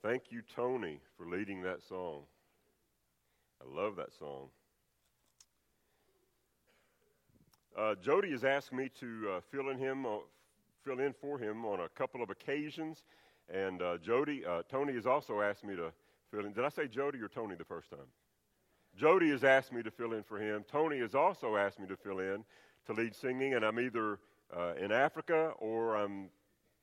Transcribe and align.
Thank 0.00 0.30
you, 0.30 0.42
Tony, 0.54 1.00
for 1.16 1.26
leading 1.26 1.62
that 1.62 1.82
song. 1.82 2.22
I 3.60 3.76
love 3.76 3.96
that 3.96 4.12
song. 4.16 4.48
Uh, 7.76 7.96
Jody 7.96 8.30
has 8.30 8.44
asked 8.44 8.72
me 8.72 8.90
to 9.00 9.28
uh, 9.28 9.40
fill 9.50 9.70
in 9.70 9.78
him, 9.78 10.06
uh, 10.06 10.18
fill 10.84 11.00
in 11.00 11.12
for 11.20 11.36
him 11.36 11.64
on 11.64 11.80
a 11.80 11.88
couple 11.88 12.22
of 12.22 12.30
occasions, 12.30 13.02
and 13.52 13.82
uh, 13.82 13.98
Jody, 13.98 14.44
uh, 14.46 14.62
Tony 14.70 14.92
has 14.92 15.04
also 15.04 15.40
asked 15.40 15.64
me 15.64 15.74
to 15.74 15.90
fill 16.30 16.46
in. 16.46 16.52
Did 16.52 16.64
I 16.64 16.68
say 16.68 16.86
Jody 16.86 17.18
or 17.20 17.28
Tony 17.28 17.56
the 17.56 17.64
first 17.64 17.90
time? 17.90 18.06
Jody 18.96 19.30
has 19.30 19.42
asked 19.42 19.72
me 19.72 19.82
to 19.82 19.90
fill 19.90 20.12
in 20.12 20.22
for 20.22 20.38
him. 20.38 20.64
Tony 20.70 21.00
has 21.00 21.16
also 21.16 21.56
asked 21.56 21.80
me 21.80 21.88
to 21.88 21.96
fill 21.96 22.20
in 22.20 22.44
to 22.86 22.92
lead 22.92 23.16
singing, 23.16 23.54
and 23.54 23.64
I'm 23.64 23.80
either 23.80 24.20
uh, 24.56 24.74
in 24.80 24.92
Africa 24.92 25.54
or 25.58 25.96
I'm 25.96 26.28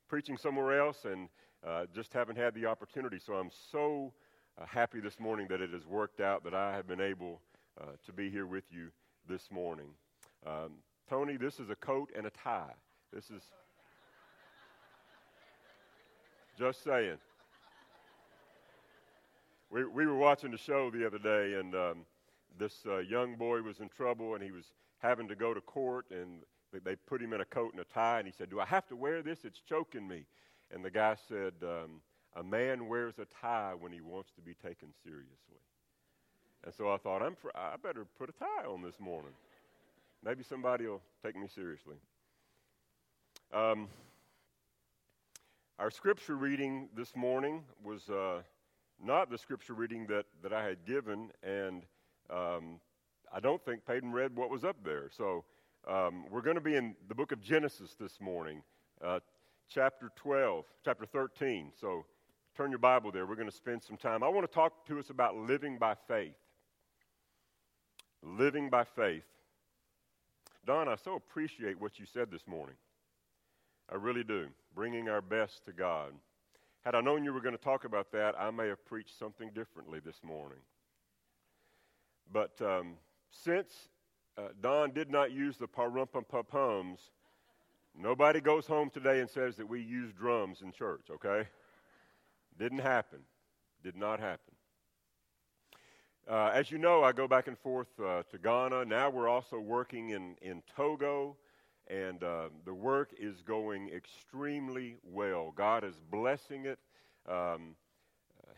preaching 0.06 0.36
somewhere 0.36 0.78
else, 0.78 1.06
and 1.06 1.30
uh, 1.66 1.86
just 1.94 2.12
haven't 2.12 2.36
had 2.36 2.54
the 2.54 2.66
opportunity. 2.66 3.18
So 3.18 3.34
I'm 3.34 3.50
so 3.70 4.12
uh, 4.60 4.66
happy 4.66 5.00
this 5.00 5.18
morning 5.18 5.46
that 5.50 5.60
it 5.60 5.70
has 5.70 5.86
worked 5.86 6.20
out 6.20 6.44
that 6.44 6.54
I 6.54 6.72
have 6.72 6.86
been 6.86 7.00
able 7.00 7.40
uh, 7.80 7.92
to 8.06 8.12
be 8.12 8.30
here 8.30 8.46
with 8.46 8.64
you 8.70 8.88
this 9.28 9.50
morning. 9.50 9.88
Um, 10.46 10.74
Tony, 11.08 11.36
this 11.36 11.58
is 11.58 11.70
a 11.70 11.76
coat 11.76 12.10
and 12.16 12.26
a 12.26 12.30
tie. 12.30 12.74
This 13.12 13.30
is 13.30 13.42
just 16.58 16.84
saying. 16.84 17.18
We, 19.70 19.84
we 19.84 20.06
were 20.06 20.16
watching 20.16 20.52
the 20.52 20.58
show 20.58 20.90
the 20.90 21.04
other 21.04 21.18
day, 21.18 21.54
and 21.54 21.74
um, 21.74 21.98
this 22.58 22.84
uh, 22.86 22.98
young 22.98 23.34
boy 23.34 23.62
was 23.62 23.80
in 23.80 23.88
trouble, 23.88 24.34
and 24.34 24.42
he 24.42 24.52
was 24.52 24.64
having 24.98 25.26
to 25.28 25.34
go 25.34 25.52
to 25.52 25.60
court, 25.60 26.06
and 26.10 26.42
they 26.84 26.94
put 26.94 27.20
him 27.20 27.32
in 27.32 27.40
a 27.40 27.44
coat 27.44 27.72
and 27.72 27.80
a 27.80 27.84
tie, 27.84 28.18
and 28.18 28.26
he 28.26 28.32
said, 28.32 28.50
Do 28.50 28.60
I 28.60 28.64
have 28.66 28.86
to 28.88 28.96
wear 28.96 29.22
this? 29.22 29.44
It's 29.44 29.60
choking 29.60 30.06
me. 30.06 30.26
And 30.72 30.84
the 30.84 30.90
guy 30.90 31.16
said, 31.28 31.54
um, 31.62 32.00
A 32.34 32.42
man 32.42 32.88
wears 32.88 33.14
a 33.18 33.26
tie 33.40 33.74
when 33.78 33.92
he 33.92 34.00
wants 34.00 34.30
to 34.32 34.40
be 34.40 34.54
taken 34.54 34.88
seriously. 35.02 35.60
And 36.64 36.74
so 36.74 36.92
I 36.92 36.96
thought, 36.96 37.22
I'm 37.22 37.36
fr- 37.36 37.50
I 37.54 37.76
better 37.82 38.04
put 38.18 38.28
a 38.28 38.32
tie 38.32 38.66
on 38.68 38.82
this 38.82 38.98
morning. 38.98 39.32
Maybe 40.24 40.42
somebody 40.42 40.86
will 40.86 41.02
take 41.24 41.36
me 41.36 41.46
seriously. 41.46 41.96
Um, 43.52 43.88
our 45.78 45.90
scripture 45.90 46.36
reading 46.36 46.88
this 46.96 47.14
morning 47.14 47.62
was 47.84 48.08
uh, 48.08 48.42
not 49.02 49.30
the 49.30 49.38
scripture 49.38 49.74
reading 49.74 50.06
that, 50.06 50.24
that 50.42 50.52
I 50.52 50.64
had 50.64 50.84
given, 50.86 51.30
and 51.42 51.82
um, 52.30 52.80
I 53.32 53.40
don't 53.40 53.62
think 53.64 53.84
Peyton 53.86 54.10
read 54.10 54.34
what 54.34 54.50
was 54.50 54.64
up 54.64 54.76
there. 54.84 55.10
So 55.16 55.44
um, 55.86 56.24
we're 56.30 56.40
going 56.40 56.56
to 56.56 56.62
be 56.62 56.74
in 56.74 56.96
the 57.08 57.14
book 57.14 57.30
of 57.30 57.40
Genesis 57.40 57.94
this 58.00 58.20
morning, 58.20 58.62
uh, 59.04 59.20
chapter 59.68 60.10
12, 60.16 60.64
chapter 60.84 61.06
13. 61.06 61.72
So 61.80 62.04
turn 62.56 62.70
your 62.70 62.78
Bible 62.78 63.10
there. 63.12 63.26
We're 63.26 63.36
going 63.36 63.50
to 63.50 63.54
spend 63.54 63.82
some 63.82 63.96
time. 63.96 64.22
I 64.22 64.28
want 64.28 64.46
to 64.46 64.52
talk 64.52 64.86
to 64.86 64.98
us 64.98 65.10
about 65.10 65.36
living 65.36 65.78
by 65.78 65.94
faith. 66.08 66.34
Living 68.22 68.70
by 68.70 68.84
faith. 68.84 69.24
Don, 70.66 70.88
I 70.88 70.96
so 70.96 71.14
appreciate 71.14 71.80
what 71.80 71.98
you 71.98 72.06
said 72.06 72.30
this 72.30 72.46
morning. 72.46 72.74
I 73.90 73.96
really 73.96 74.24
do. 74.24 74.48
Bringing 74.74 75.08
our 75.08 75.20
best 75.20 75.64
to 75.66 75.72
God. 75.72 76.12
Had 76.84 76.94
I 76.94 77.00
known 77.00 77.24
you 77.24 77.32
were 77.32 77.40
going 77.40 77.56
to 77.56 77.62
talk 77.62 77.84
about 77.84 78.12
that, 78.12 78.34
I 78.38 78.50
may 78.50 78.68
have 78.68 78.84
preached 78.84 79.18
something 79.18 79.50
differently 79.54 80.00
this 80.04 80.20
morning. 80.24 80.58
But 82.32 82.60
um, 82.60 82.94
since 83.30 83.88
uh, 84.38 84.48
Don 84.60 84.92
did 84.92 85.10
not 85.10 85.32
use 85.32 85.56
the 85.56 85.68
parumpum 85.68 86.26
nobody 87.98 88.40
goes 88.40 88.66
home 88.66 88.90
today 88.90 89.20
and 89.20 89.28
says 89.28 89.56
that 89.56 89.68
we 89.68 89.80
use 89.80 90.12
drums 90.12 90.62
in 90.62 90.72
church, 90.72 91.06
okay? 91.10 91.48
Didn't 92.58 92.78
happen. 92.78 93.20
Did 93.82 93.96
not 93.96 94.20
happen. 94.20 94.54
Uh, 96.28 96.50
as 96.52 96.70
you 96.70 96.78
know, 96.78 97.04
I 97.04 97.12
go 97.12 97.28
back 97.28 97.46
and 97.46 97.58
forth 97.58 97.88
uh, 98.00 98.22
to 98.30 98.38
Ghana. 98.38 98.84
Now 98.86 99.10
we're 99.10 99.28
also 99.28 99.60
working 99.60 100.10
in, 100.10 100.36
in 100.42 100.62
Togo 100.74 101.36
and 101.88 102.22
uh, 102.22 102.48
the 102.64 102.74
work 102.74 103.10
is 103.18 103.42
going 103.42 103.90
extremely 103.90 104.96
well. 105.04 105.52
God 105.54 105.84
is 105.84 105.94
blessing 106.10 106.66
it. 106.66 106.78
Um, 107.30 107.76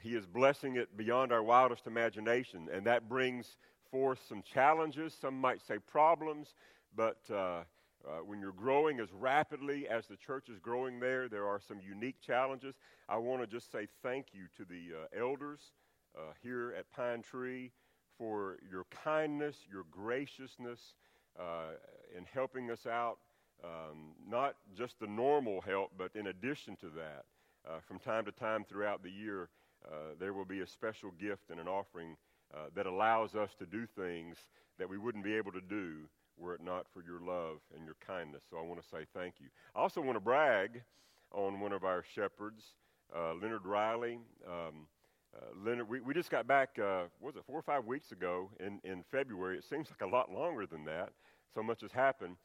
he 0.01 0.15
is 0.15 0.27
blessing 0.27 0.77
it 0.77 0.97
beyond 0.97 1.33
our 1.33 1.43
wildest 1.43 1.87
imagination, 1.87 2.69
and 2.73 2.87
that 2.87 3.09
brings 3.09 3.57
forth 3.91 4.21
some 4.29 4.43
challenges. 4.43 5.15
Some 5.21 5.39
might 5.39 5.61
say 5.67 5.79
problems, 5.79 6.55
but 6.97 7.19
uh, 8.07 8.19
when 8.25 8.41
you're 8.41 8.53
growing 8.53 9.01
as 9.01 9.13
rapidly 9.13 9.89
as 9.89 10.07
the 10.07 10.17
church 10.17 10.49
is 10.49 10.59
growing 10.59 11.01
there, 11.01 11.29
there 11.29 11.47
are 11.47 11.61
some 11.61 11.79
unique 11.81 12.21
challenges. 12.21 12.75
I 13.09 13.17
want 13.17 13.43
to 13.43 13.47
just 13.47 13.73
say 13.73 13.89
thank 14.03 14.27
you 14.33 14.45
to 14.57 14.65
the 14.65 15.03
uh, 15.03 15.25
elders 15.25 15.61
uh, 16.17 16.33
here 16.43 16.75
at 16.79 16.91
Pine 16.91 17.23
Tree 17.23 17.73
for 18.17 18.59
your 18.71 18.85
kindness, 19.05 19.57
your 19.71 19.85
graciousness 19.91 20.95
uh, 21.39 21.73
in 22.17 22.25
helping 22.33 22.71
us 22.71 22.87
out. 22.87 23.19
Um, 23.65 24.13
not 24.29 24.55
just 24.77 25.01
the 25.01 25.09
normal 25.09 25.61
help, 25.61 25.91
but 25.99 26.13
in 26.15 26.29
addition 26.29 26.77
to 26.77 26.87
that, 26.91 27.25
uh, 27.69 27.81
from 27.81 27.99
time 27.99 28.25
to 28.27 28.33
time 28.33 28.65
throughout 28.65 29.03
the 29.03 29.11
year, 29.11 29.49
uh, 29.85 30.15
there 30.21 30.33
will 30.33 30.45
be 30.45 30.61
a 30.61 30.67
special 30.67 31.11
gift 31.21 31.51
and 31.51 31.59
an 31.59 31.67
offering 31.67 32.17
that 32.75 32.87
allows 32.87 33.35
us 33.35 33.51
to 33.59 33.67
do 33.67 33.87
things 33.87 34.37
that 34.79 34.89
we 34.89 34.97
wouldn't 34.97 35.23
be 35.23 35.35
able 35.35 35.53
to 35.53 35.61
do 35.61 36.09
were 36.39 36.55
it 36.55 36.63
not 36.63 36.87
for 36.93 37.03
your 37.03 37.21
love 37.21 37.59
and 37.75 37.85
your 37.85 37.97
kindness. 38.07 38.43
So 38.51 38.59
I 38.59 38.63
want 38.63 38.81
to 38.83 38.89
say 38.89 39.07
thank 39.15 39.35
you. 39.41 39.49
I 39.75 39.81
also 39.81 40.01
want 40.01 40.17
to 40.17 40.21
brag 40.21 40.83
on 41.33 41.61
one 41.61 41.73
of 41.73 41.85
our 41.85 42.03
shepherds, 42.15 42.63
uh, 43.15 43.35
Leonard 43.35 43.67
Riley. 43.67 44.19
Um, 44.47 44.87
uh, 45.37 45.45
Leonard, 45.65 45.89
we, 45.89 46.01
we 46.01 46.15
just 46.15 46.31
got 46.31 46.47
back, 46.47 46.79
uh, 46.79 47.05
was 47.21 47.37
it 47.37 47.43
four 47.47 47.59
or 47.59 47.63
five 47.63 47.85
weeks 47.85 48.13
ago 48.13 48.51
in, 48.61 48.81
in 48.85 49.05
February? 49.11 49.59
It 49.59 49.65
seems 49.65 49.89
like 49.91 50.01
a 50.01 50.11
lot 50.11 50.33
longer 50.33 50.67
than 50.67 50.85
that. 50.87 51.11
So 51.55 51.63
much 51.63 51.83
has 51.83 51.93
happened. 51.93 52.37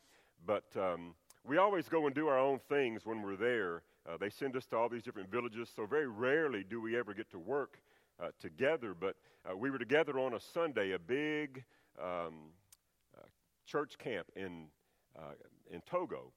But 0.46 0.66
um, 0.76 1.14
we 1.46 1.58
always 1.58 1.88
go 1.88 2.06
and 2.06 2.16
do 2.16 2.28
our 2.28 2.40
own 2.40 2.60
things 2.70 3.06
when 3.06 3.22
we're 3.22 3.38
there. 3.38 3.84
Uh, 4.08 4.18
they 4.18 4.30
send 4.30 4.56
us 4.58 4.66
to 4.68 4.76
all 4.76 4.90
these 4.90 5.04
different 5.04 5.32
villages, 5.32 5.70
so 5.74 5.86
very 5.86 6.08
rarely 6.08 6.64
do 6.70 6.82
we 6.82 6.98
ever 6.98 7.14
get 7.14 7.30
to 7.32 7.40
work 7.40 7.80
uh, 8.22 8.30
together. 8.40 8.94
But 8.94 9.16
uh, 9.50 9.56
we 9.56 9.70
were 9.70 9.78
together 9.78 10.20
on 10.20 10.34
a 10.34 10.40
Sunday, 10.40 10.92
a 10.92 11.00
big 11.00 11.64
um, 12.02 12.52
church 13.66 13.98
camp 13.98 14.28
in 14.36 14.68
uh, 15.18 15.34
in 15.72 15.82
Togo, 15.82 16.32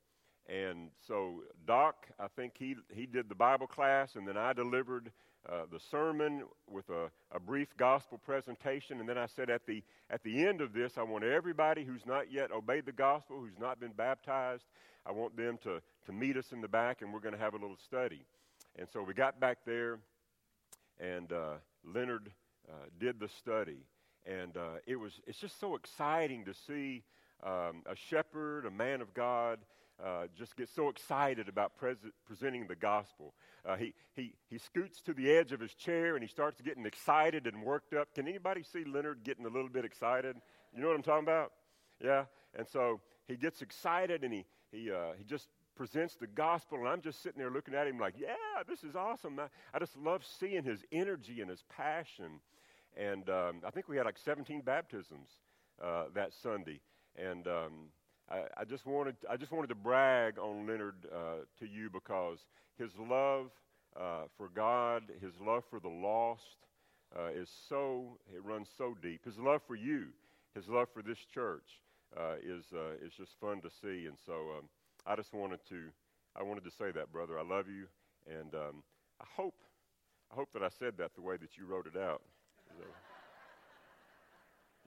and 0.49 0.91
so 1.07 1.43
Doc, 1.67 2.07
I 2.19 2.29
think 2.29 2.55
he 2.59 2.77
he 2.95 3.07
did 3.07 3.29
the 3.29 3.35
Bible 3.35 3.67
class, 3.67 4.17
and 4.17 4.27
then 4.27 4.37
I 4.37 4.53
delivered 4.53 5.11
uh, 5.49 5.63
the 5.71 5.79
sermon 5.79 6.43
with 6.69 6.89
a, 6.91 7.11
a, 7.31 7.39
brief 7.39 7.69
gospel 7.77 8.19
presentation. 8.19 8.99
And 8.99 9.09
then 9.09 9.17
I 9.17 9.27
said, 9.27 9.49
at 9.49 9.65
the, 9.65 9.83
at 10.11 10.23
the 10.25 10.45
end 10.45 10.61
of 10.61 10.73
this, 10.73 10.99
I 10.99 11.03
want 11.03 11.23
everybody 11.23 11.85
who's 11.85 12.05
not 12.05 12.33
yet 12.33 12.51
obeyed 12.51 12.85
the 12.85 12.93
gospel, 12.93 13.39
who's 13.39 13.59
not 13.61 13.79
been 13.79 13.93
baptized, 13.93 14.65
I 15.07 15.13
want 15.13 15.37
them 15.37 15.59
to, 15.63 15.81
to 16.07 16.13
meet 16.13 16.37
us 16.37 16.53
in 16.53 16.61
the 16.61 16.69
back, 16.69 17.01
and 17.01 17.13
we're 17.13 17.21
going 17.21 17.35
to 17.35 17.41
have 17.41 17.55
a 17.55 17.59
little 17.59 17.77
study. 17.77 18.23
And 18.77 18.89
so 18.93 19.03
we 19.03 19.15
got 19.15 19.39
back 19.39 19.59
there, 19.65 19.99
and 20.99 21.33
uh, 21.33 21.55
Leonard 21.85 22.31
uh, 22.69 22.87
did 22.99 23.21
the 23.21 23.29
study. 23.29 23.79
And 24.27 24.57
uh, 24.57 24.81
it 24.87 24.97
was, 24.97 25.21
it's 25.27 25.39
just 25.39 25.61
so 25.61 25.77
exciting 25.77 26.45
to 26.47 26.55
see 26.55 27.05
um, 27.45 27.83
a 27.87 27.95
shepherd, 27.95 28.67
a 28.67 28.71
man 28.71 29.01
of 29.01 29.15
God, 29.15 29.61
uh, 30.05 30.27
just 30.37 30.57
get 30.57 30.69
so 30.69 30.89
excited 30.89 31.49
about 31.49 31.77
pres- 31.77 31.97
presenting 32.27 32.67
the 32.67 32.75
gospel. 32.75 33.35
Uh, 33.65 33.77
he, 33.77 33.95
he, 34.15 34.35
he 34.51 34.59
scoots 34.59 35.01
to 35.03 35.15
the 35.15 35.31
edge 35.31 35.53
of 35.53 35.61
his 35.61 35.75
chair 35.75 36.15
and 36.17 36.23
he 36.23 36.29
starts 36.29 36.61
getting 36.61 36.85
excited 36.85 37.47
and 37.47 37.63
worked 37.63 37.95
up. 37.95 38.13
Can 38.15 38.29
anybody 38.29 38.63
see 38.63 38.85
Leonard 38.85 39.23
getting 39.25 39.47
a 39.47 39.49
little 39.49 39.71
bit 39.71 39.85
excited? 39.85 40.37
You 40.75 40.83
know 40.83 40.89
what 40.89 40.97
I'm 40.97 41.03
talking 41.03 41.25
about? 41.25 41.53
Yeah? 42.03 42.25
And 42.59 42.67
so 42.67 43.01
he 43.29 43.37
gets 43.37 43.63
excited 43.63 44.23
and 44.25 44.33
he, 44.33 44.45
he, 44.71 44.91
uh, 44.91 45.13
he 45.17 45.25
just 45.25 45.49
presents 45.77 46.17
the 46.17 46.27
gospel, 46.27 46.79
and 46.79 46.89
I'm 46.89 47.03
just 47.03 47.23
sitting 47.23 47.39
there 47.39 47.51
looking 47.51 47.75
at 47.75 47.87
him 47.87 47.99
like, 47.99 48.15
yeah, 48.19 48.63
this 48.67 48.83
is 48.83 48.97
awesome. 48.97 49.39
I, 49.39 49.45
I 49.75 49.79
just 49.79 49.97
love 49.97 50.25
seeing 50.25 50.65
his 50.65 50.83
energy 50.91 51.41
and 51.41 51.51
his 51.51 51.63
passion. 51.77 52.41
And 52.97 53.29
um, 53.29 53.61
I 53.67 53.71
think 53.71 53.89
we 53.89 53.97
had 53.97 54.07
like 54.07 54.19
17 54.19 54.63
baptisms 54.63 55.29
uh, 55.83 56.05
that 56.15 56.33
Sunday. 56.43 56.81
And 57.17 57.47
um, 57.47 57.73
I, 58.31 58.43
I, 58.57 58.65
just 58.65 58.87
wanted, 58.87 59.17
I 59.31 59.37
just 59.37 59.53
wanted 59.53 59.69
to 59.69 59.75
brag 59.75 60.39
on 60.39 60.67
Leonard 60.67 61.07
uh, 61.13 61.45
to 61.59 61.67
you 61.67 61.91
because 61.91 62.39
his 62.79 62.91
love 62.99 63.51
uh, 63.99 64.25
for 64.37 64.49
God, 64.55 65.05
his 65.21 65.33
love 65.41 65.65
for 65.71 65.81
the 65.81 65.89
lost, 65.89 66.43
uh, 67.17 67.29
is 67.29 67.49
so, 67.69 68.19
it 68.35 68.45
runs 68.45 68.69
so 68.77 68.97
deep. 69.03 69.25
His 69.25 69.39
love 69.39 69.61
for 69.67 69.77
you, 69.77 70.07
his 70.55 70.69
love 70.69 70.89
for 70.93 71.03
this 71.03 71.19
church 71.33 71.81
uh, 72.17 72.35
is, 72.43 72.65
uh, 72.75 73.05
is 73.05 73.13
just 73.17 73.33
fun 73.41 73.61
to 73.63 73.71
see. 73.71 74.07
And 74.07 74.17
so 74.25 74.33
um, 74.59 74.69
I 75.07 75.17
just 75.17 75.33
wanted 75.33 75.61
to, 75.69 75.85
I 76.35 76.43
wanted 76.43 76.65
to 76.65 76.71
say 76.71 76.91
that, 76.93 77.13
brother. 77.13 77.39
I 77.39 77.43
love 77.43 77.67
you. 77.69 77.87
And 78.27 78.55
um, 78.55 78.83
I 79.21 79.25
hope, 79.37 79.63
I 80.33 80.35
hope 80.35 80.49
that 80.53 80.63
I 80.63 80.69
said 80.69 80.95
that 80.99 81.15
the 81.15 81.23
way 81.23 81.37
that 81.37 81.57
you 81.57 81.67
wrote 81.67 81.87
it 81.87 81.99
out. 81.99 82.23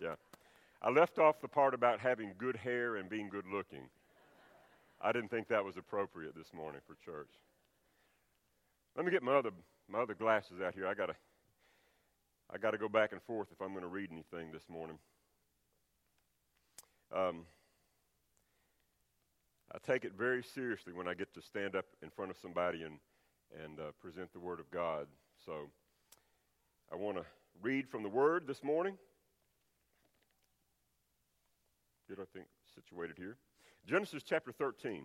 Yeah. 0.01 0.15
I 0.81 0.89
left 0.89 1.19
off 1.19 1.41
the 1.41 1.47
part 1.47 1.73
about 1.73 1.99
having 1.99 2.33
good 2.37 2.55
hair 2.55 2.95
and 2.95 3.09
being 3.09 3.29
good 3.29 3.45
looking. 3.51 3.89
I 5.01 5.11
didn't 5.11 5.29
think 5.29 5.47
that 5.49 5.63
was 5.63 5.77
appropriate 5.77 6.35
this 6.35 6.53
morning 6.53 6.81
for 6.87 6.95
church. 7.03 7.29
Let 8.95 9.05
me 9.05 9.11
get 9.11 9.23
my 9.23 9.35
other 9.35 9.51
my 9.89 9.99
other 9.99 10.13
glasses 10.13 10.61
out 10.65 10.73
here. 10.73 10.87
I 10.87 10.93
gotta 10.93 11.15
I 12.53 12.57
gotta 12.57 12.77
go 12.77 12.89
back 12.89 13.11
and 13.11 13.21
forth 13.23 13.47
if 13.51 13.61
I'm 13.61 13.73
to 13.79 13.87
read 13.87 14.09
anything 14.11 14.51
this 14.51 14.67
morning. 14.69 14.97
Um, 17.15 17.45
I 19.73 19.77
take 19.85 20.03
it 20.03 20.13
very 20.17 20.43
seriously 20.43 20.93
when 20.93 21.07
I 21.07 21.13
get 21.13 21.33
to 21.33 21.41
stand 21.41 21.75
up 21.75 21.85
in 22.01 22.09
front 22.09 22.31
of 22.31 22.37
somebody 22.37 22.83
and 22.83 22.99
and 23.63 23.79
uh, 23.79 23.91
present 24.01 24.31
the 24.33 24.39
Word 24.39 24.59
of 24.59 24.69
God. 24.71 25.07
So 25.45 25.69
I 26.91 26.95
want 26.95 27.17
to 27.17 27.23
read 27.61 27.89
from 27.89 28.03
the 28.03 28.09
Word 28.09 28.47
this 28.47 28.63
morning. 28.63 28.97
Get, 32.07 32.19
I 32.19 32.25
think, 32.33 32.47
situated 32.75 33.17
here. 33.17 33.37
Genesis 33.85 34.23
chapter 34.23 34.51
13. 34.51 35.03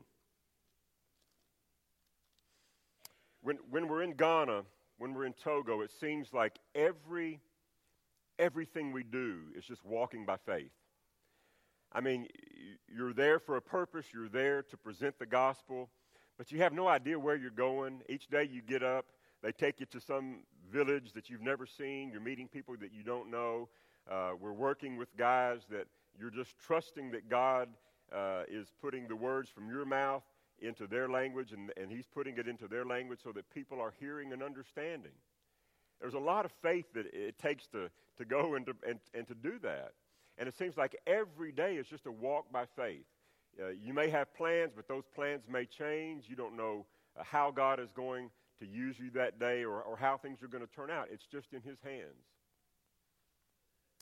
When, 3.43 3.59
when 3.71 3.89
we're 3.89 4.03
in 4.03 4.13
Ghana, 4.15 4.63
when 4.99 5.15
we're 5.15 5.27
in 5.27 5.35
Togo, 5.35 5.81
it 5.81 5.91
seems 6.01 6.33
like 6.33 6.59
every, 6.75 7.41
everything 8.39 8.93
we 8.93 9.03
do 9.03 9.39
is 9.57 9.65
just 9.65 9.85
walking 9.85 10.25
by 10.25 10.37
faith. 10.37 10.71
I 11.93 12.01
mean, 12.01 12.27
you're 12.89 13.13
there 13.13 13.39
for 13.39 13.57
a 13.57 13.63
purpose, 13.63 14.07
you're 14.13 14.29
there 14.29 14.63
to 14.63 14.77
present 14.77 15.19
the 15.19 15.27
gospel, 15.27 15.91
but 16.39 16.51
you 16.51 16.59
have 16.59 16.73
no 16.73 16.89
idea 16.89 17.19
where 17.19 17.37
you're 17.37 17.51
going. 17.51 18.03
Each 18.09 18.27
day 18.29 18.49
you 18.51 18.63
get 18.63 18.83
up, 18.83 19.07
they 19.45 19.53
take 19.53 19.79
you 19.79 19.85
to 19.87 20.01
some 20.01 20.39
village 20.73 21.13
that 21.13 21.29
you've 21.29 21.43
never 21.43 21.67
seen, 21.67 22.11
you're 22.11 22.21
meeting 22.23 22.49
people 22.49 22.75
that 22.81 22.93
you 22.95 23.03
don't 23.03 23.31
know. 23.31 23.69
Uh, 24.11 24.31
we're 24.41 24.55
working 24.55 24.97
with 24.97 25.15
guys 25.19 25.61
that 25.71 25.87
you're 26.19 26.31
just 26.31 26.59
trusting 26.67 27.11
that 27.11 27.29
God 27.29 27.69
uh, 28.11 28.45
is 28.49 28.69
putting 28.81 29.07
the 29.07 29.15
words 29.15 29.51
from 29.51 29.69
your 29.69 29.85
mouth 29.85 30.23
into 30.61 30.87
their 30.87 31.11
language 31.11 31.53
and, 31.53 31.71
and 31.77 31.93
He's 31.93 32.07
putting 32.07 32.39
it 32.39 32.49
into 32.49 32.67
their 32.69 32.87
language 32.87 33.21
so 33.23 33.33
that 33.33 33.49
people 33.51 33.83
are 33.83 33.93
hearing 34.01 34.33
and 34.33 34.43
understanding. 34.43 35.13
There's 36.01 36.15
a 36.15 36.19
lot 36.19 36.47
of 36.47 36.53
faith 36.63 36.87
that 36.95 37.05
it 37.13 37.39
takes 37.39 37.67
to, 37.69 37.91
to 38.17 38.25
go 38.25 38.55
and 38.55 38.65
to, 38.65 38.75
and, 38.89 38.99
and 39.13 39.29
to 39.29 39.35
do 39.35 39.59
that. 39.63 39.93
And 40.39 40.49
it 40.49 40.57
seems 40.57 40.79
like 40.79 40.97
every 41.07 41.53
day 41.53 41.77
is 41.77 41.87
just 41.87 42.07
a 42.07 42.13
walk 42.13 42.51
by 42.51 42.65
faith. 42.77 43.05
Uh, 43.61 43.69
you 43.69 43.93
may 43.93 44.09
have 44.09 44.35
plans, 44.35 44.73
but 44.75 44.89
those 44.89 45.05
plans 45.15 45.43
may 45.51 45.67
change. 45.67 46.25
You 46.29 46.35
don't 46.35 46.57
know 46.57 46.87
uh, 47.19 47.23
how 47.25 47.51
God 47.51 47.79
is 47.79 47.93
going 47.93 48.31
to 48.61 48.67
use 48.67 48.97
you 48.99 49.11
that 49.11 49.39
day 49.39 49.65
or, 49.65 49.81
or 49.83 49.97
how 49.97 50.17
things 50.17 50.43
are 50.43 50.49
going 50.49 50.67
to 50.67 50.73
turn 50.73 50.91
out. 50.91 51.09
It's 51.11 51.27
just 51.27 51.53
in 51.53 51.63
His 51.63 51.79
hands. 51.83 52.27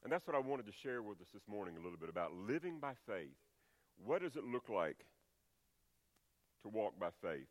And 0.04 0.12
that's 0.12 0.26
what 0.26 0.36
I 0.36 0.40
wanted 0.40 0.66
to 0.66 0.72
share 0.72 1.02
with 1.02 1.20
us 1.20 1.28
this 1.32 1.46
morning 1.48 1.76
a 1.76 1.82
little 1.82 1.98
bit 1.98 2.08
about 2.08 2.32
living 2.34 2.78
by 2.80 2.92
faith. 3.06 3.36
What 4.04 4.22
does 4.22 4.36
it 4.36 4.44
look 4.44 4.68
like 4.68 5.04
to 6.62 6.68
walk 6.68 6.98
by 6.98 7.10
faith? 7.22 7.46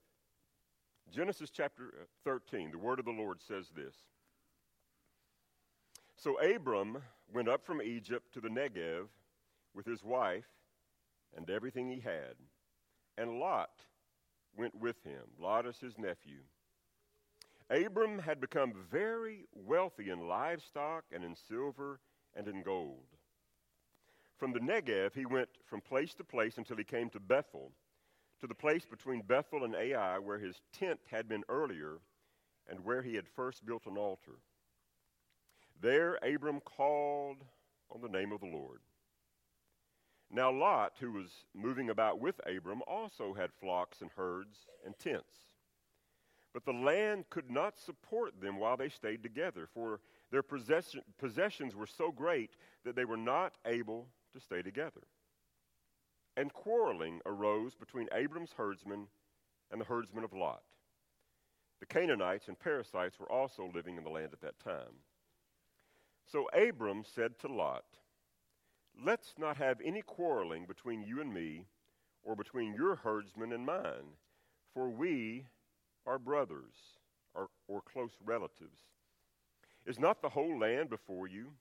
Genesis 1.14 1.50
chapter 1.50 1.94
uh, 2.02 2.06
13, 2.26 2.72
the 2.72 2.78
word 2.78 3.00
of 3.00 3.06
the 3.06 3.12
Lord 3.12 3.42
says 3.42 3.68
this. 3.76 3.96
So 6.18 6.40
Abram 6.40 6.98
went 7.34 7.48
up 7.48 7.66
from 7.66 7.82
Egypt 7.82 8.34
to 8.34 8.42
the 8.42 8.50
Negev 8.50 9.08
with 9.74 9.86
his 9.86 10.04
wife 10.04 10.46
and 11.36 11.50
everything 11.50 11.90
he 11.90 12.00
had, 12.00 12.36
and 13.18 13.40
Lot 13.40 13.72
went 14.56 14.76
with 14.76 15.02
him. 15.04 15.24
Lot 15.40 15.66
is 15.66 15.78
his 15.78 15.98
nephew. 15.98 16.42
Abram 17.72 18.20
had 18.20 18.42
become 18.42 18.74
very 18.92 19.46
wealthy 19.54 20.10
in 20.10 20.28
livestock 20.28 21.06
and 21.14 21.24
in 21.24 21.36
silver 21.36 22.02
and 22.36 22.48
in 22.48 22.64
gold. 22.64 23.06
From 24.38 24.52
the 24.52 24.60
Negev, 24.60 25.14
he 25.14 25.26
went 25.26 25.50
from 25.66 25.80
place 25.80 26.14
to 26.16 26.24
place 26.26 26.58
until 26.58 26.76
he 26.76 26.84
came 26.84 27.10
to 27.12 27.20
Bethel, 27.20 27.72
to 28.42 28.48
the 28.48 28.56
place 28.56 28.86
between 28.86 29.22
Bethel 29.22 29.64
and 29.64 29.74
Ai, 29.76 30.20
where 30.20 30.38
his 30.40 30.62
tent 30.74 31.00
had 31.10 31.30
been 31.30 31.44
earlier 31.48 32.00
and 32.68 32.84
where 32.84 33.02
he 33.02 33.16
had 33.16 33.28
first 33.28 33.66
built 33.66 33.86
an 33.86 33.98
altar. 33.98 34.40
There 35.80 36.20
Abram 36.22 36.60
called 36.60 37.38
on 37.90 38.02
the 38.02 38.10
name 38.10 38.34
of 38.34 38.42
the 38.42 38.48
Lord. 38.48 38.82
Now 40.30 40.52
Lot, 40.52 40.94
who 41.00 41.12
was 41.12 41.46
moving 41.54 41.90
about 41.90 42.20
with 42.20 42.40
Abram, 42.46 42.82
also 42.86 43.34
had 43.34 43.52
flocks 43.54 44.02
and 44.02 44.12
herds 44.12 44.66
and 44.86 44.98
tents. 45.00 45.51
But 46.54 46.66
the 46.66 46.74
land 46.74 47.30
could 47.30 47.50
not 47.50 47.80
support 47.80 48.42
them 48.42 48.58
while 48.58 48.76
they 48.76 48.90
stayed 48.90 49.24
together, 49.24 49.68
for 49.74 50.02
their 50.32 50.44
possession, 50.44 51.02
possessions 51.18 51.76
were 51.76 51.88
so 51.88 52.12
great 52.12 52.52
that 52.84 52.96
they 52.96 53.06
were 53.06 53.18
not 53.18 53.54
able 53.66 54.08
to 54.34 54.40
stay 54.40 54.62
together. 54.62 55.02
And 56.36 56.52
quarreling 56.52 57.22
arose 57.26 57.76
between 57.76 58.08
Abram's 58.14 58.54
herdsmen 58.56 59.08
and 59.72 59.80
the 59.80 59.86
herdsmen 59.86 60.24
of 60.24 60.34
Lot. 60.34 60.64
The 61.80 61.86
Canaanites 61.86 62.48
and 62.48 62.60
Perizzites 62.60 63.20
were 63.20 63.32
also 63.32 63.72
living 63.74 63.98
in 63.98 64.04
the 64.04 64.10
land 64.10 64.30
at 64.34 64.42
that 64.42 64.60
time. 64.60 65.04
So 66.32 66.48
Abram 66.50 67.04
said 67.04 67.40
to 67.40 67.48
Lot, 67.48 67.86
Let's 69.04 69.34
not 69.38 69.58
have 69.58 69.80
any 69.84 70.02
quarreling 70.02 70.66
between 70.66 71.02
you 71.02 71.22
and 71.22 71.34
me, 71.34 71.66
or 72.24 72.36
between 72.36 72.74
your 72.74 72.96
herdsmen 72.96 73.52
and 73.52 73.66
mine, 73.66 74.16
for 74.74 74.90
we 74.90 75.48
are 76.06 76.20
brothers 76.20 76.74
or, 77.34 77.50
or 77.68 77.82
close 77.82 78.12
relatives. 78.24 78.80
Is 79.86 80.00
not 80.00 80.22
the 80.22 80.30
whole 80.30 80.60
land 80.60 80.90
before 80.90 81.28
you? 81.28 81.52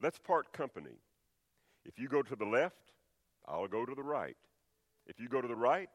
Let's 0.00 0.18
part 0.18 0.52
company. 0.52 0.98
If 1.84 1.98
you 1.98 2.08
go 2.08 2.22
to 2.22 2.36
the 2.36 2.44
left, 2.44 2.92
I'll 3.46 3.68
go 3.68 3.84
to 3.84 3.94
the 3.94 4.02
right. 4.02 4.36
If 5.06 5.18
you 5.18 5.28
go 5.28 5.40
to 5.40 5.48
the 5.48 5.56
right, 5.56 5.88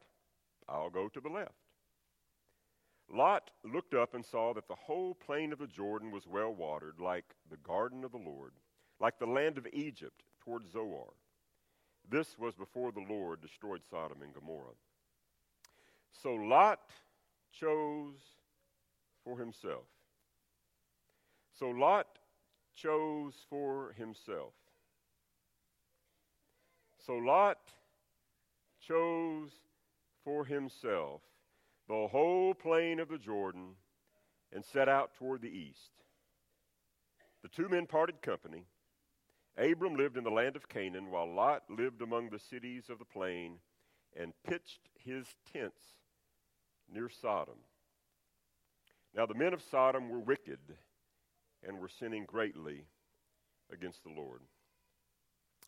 I'll 0.68 0.90
go 0.90 1.08
to 1.08 1.20
the 1.20 1.28
left. 1.28 1.52
Lot 3.10 3.50
looked 3.64 3.94
up 3.94 4.14
and 4.14 4.24
saw 4.24 4.52
that 4.52 4.68
the 4.68 4.74
whole 4.74 5.14
plain 5.14 5.52
of 5.52 5.58
the 5.58 5.66
Jordan 5.66 6.10
was 6.10 6.26
well 6.26 6.52
watered, 6.52 7.00
like 7.00 7.24
the 7.50 7.56
garden 7.56 8.04
of 8.04 8.12
the 8.12 8.18
Lord, 8.18 8.52
like 9.00 9.18
the 9.18 9.26
land 9.26 9.56
of 9.56 9.66
Egypt 9.72 10.24
toward 10.44 10.70
Zoar. 10.70 11.14
This 12.10 12.38
was 12.38 12.54
before 12.54 12.92
the 12.92 13.04
Lord 13.08 13.40
destroyed 13.40 13.80
Sodom 13.90 14.18
and 14.22 14.34
Gomorrah. 14.34 14.76
So 16.22 16.34
Lot 16.34 16.80
chose 17.58 18.18
for 19.24 19.38
himself 19.38 19.84
so 21.58 21.70
Lot 21.70 22.06
chose 22.74 23.34
for 23.50 23.92
himself. 23.98 24.52
So 27.04 27.14
Lot 27.14 27.58
chose 28.86 29.50
for 30.24 30.44
himself 30.44 31.22
the 31.88 32.06
whole 32.06 32.54
plain 32.54 33.00
of 33.00 33.08
the 33.08 33.18
Jordan 33.18 33.70
and 34.52 34.64
set 34.64 34.88
out 34.88 35.14
toward 35.16 35.42
the 35.42 35.48
east. 35.48 35.90
The 37.42 37.48
two 37.48 37.68
men 37.68 37.86
parted 37.86 38.22
company. 38.22 38.66
Abram 39.56 39.96
lived 39.96 40.16
in 40.16 40.22
the 40.22 40.30
land 40.30 40.54
of 40.54 40.68
Canaan, 40.68 41.10
while 41.10 41.32
Lot 41.32 41.64
lived 41.68 42.02
among 42.02 42.30
the 42.30 42.38
cities 42.38 42.84
of 42.88 43.00
the 43.00 43.04
plain 43.04 43.56
and 44.16 44.32
pitched 44.46 44.80
his 45.04 45.26
tents 45.52 45.82
near 46.92 47.08
Sodom. 47.08 47.58
Now 49.14 49.26
the 49.26 49.34
men 49.34 49.52
of 49.52 49.62
Sodom 49.70 50.08
were 50.08 50.20
wicked 50.20 50.58
and 51.66 51.78
we're 51.78 51.88
sinning 51.88 52.24
greatly 52.24 52.84
against 53.72 54.02
the 54.04 54.10
Lord. 54.10 54.40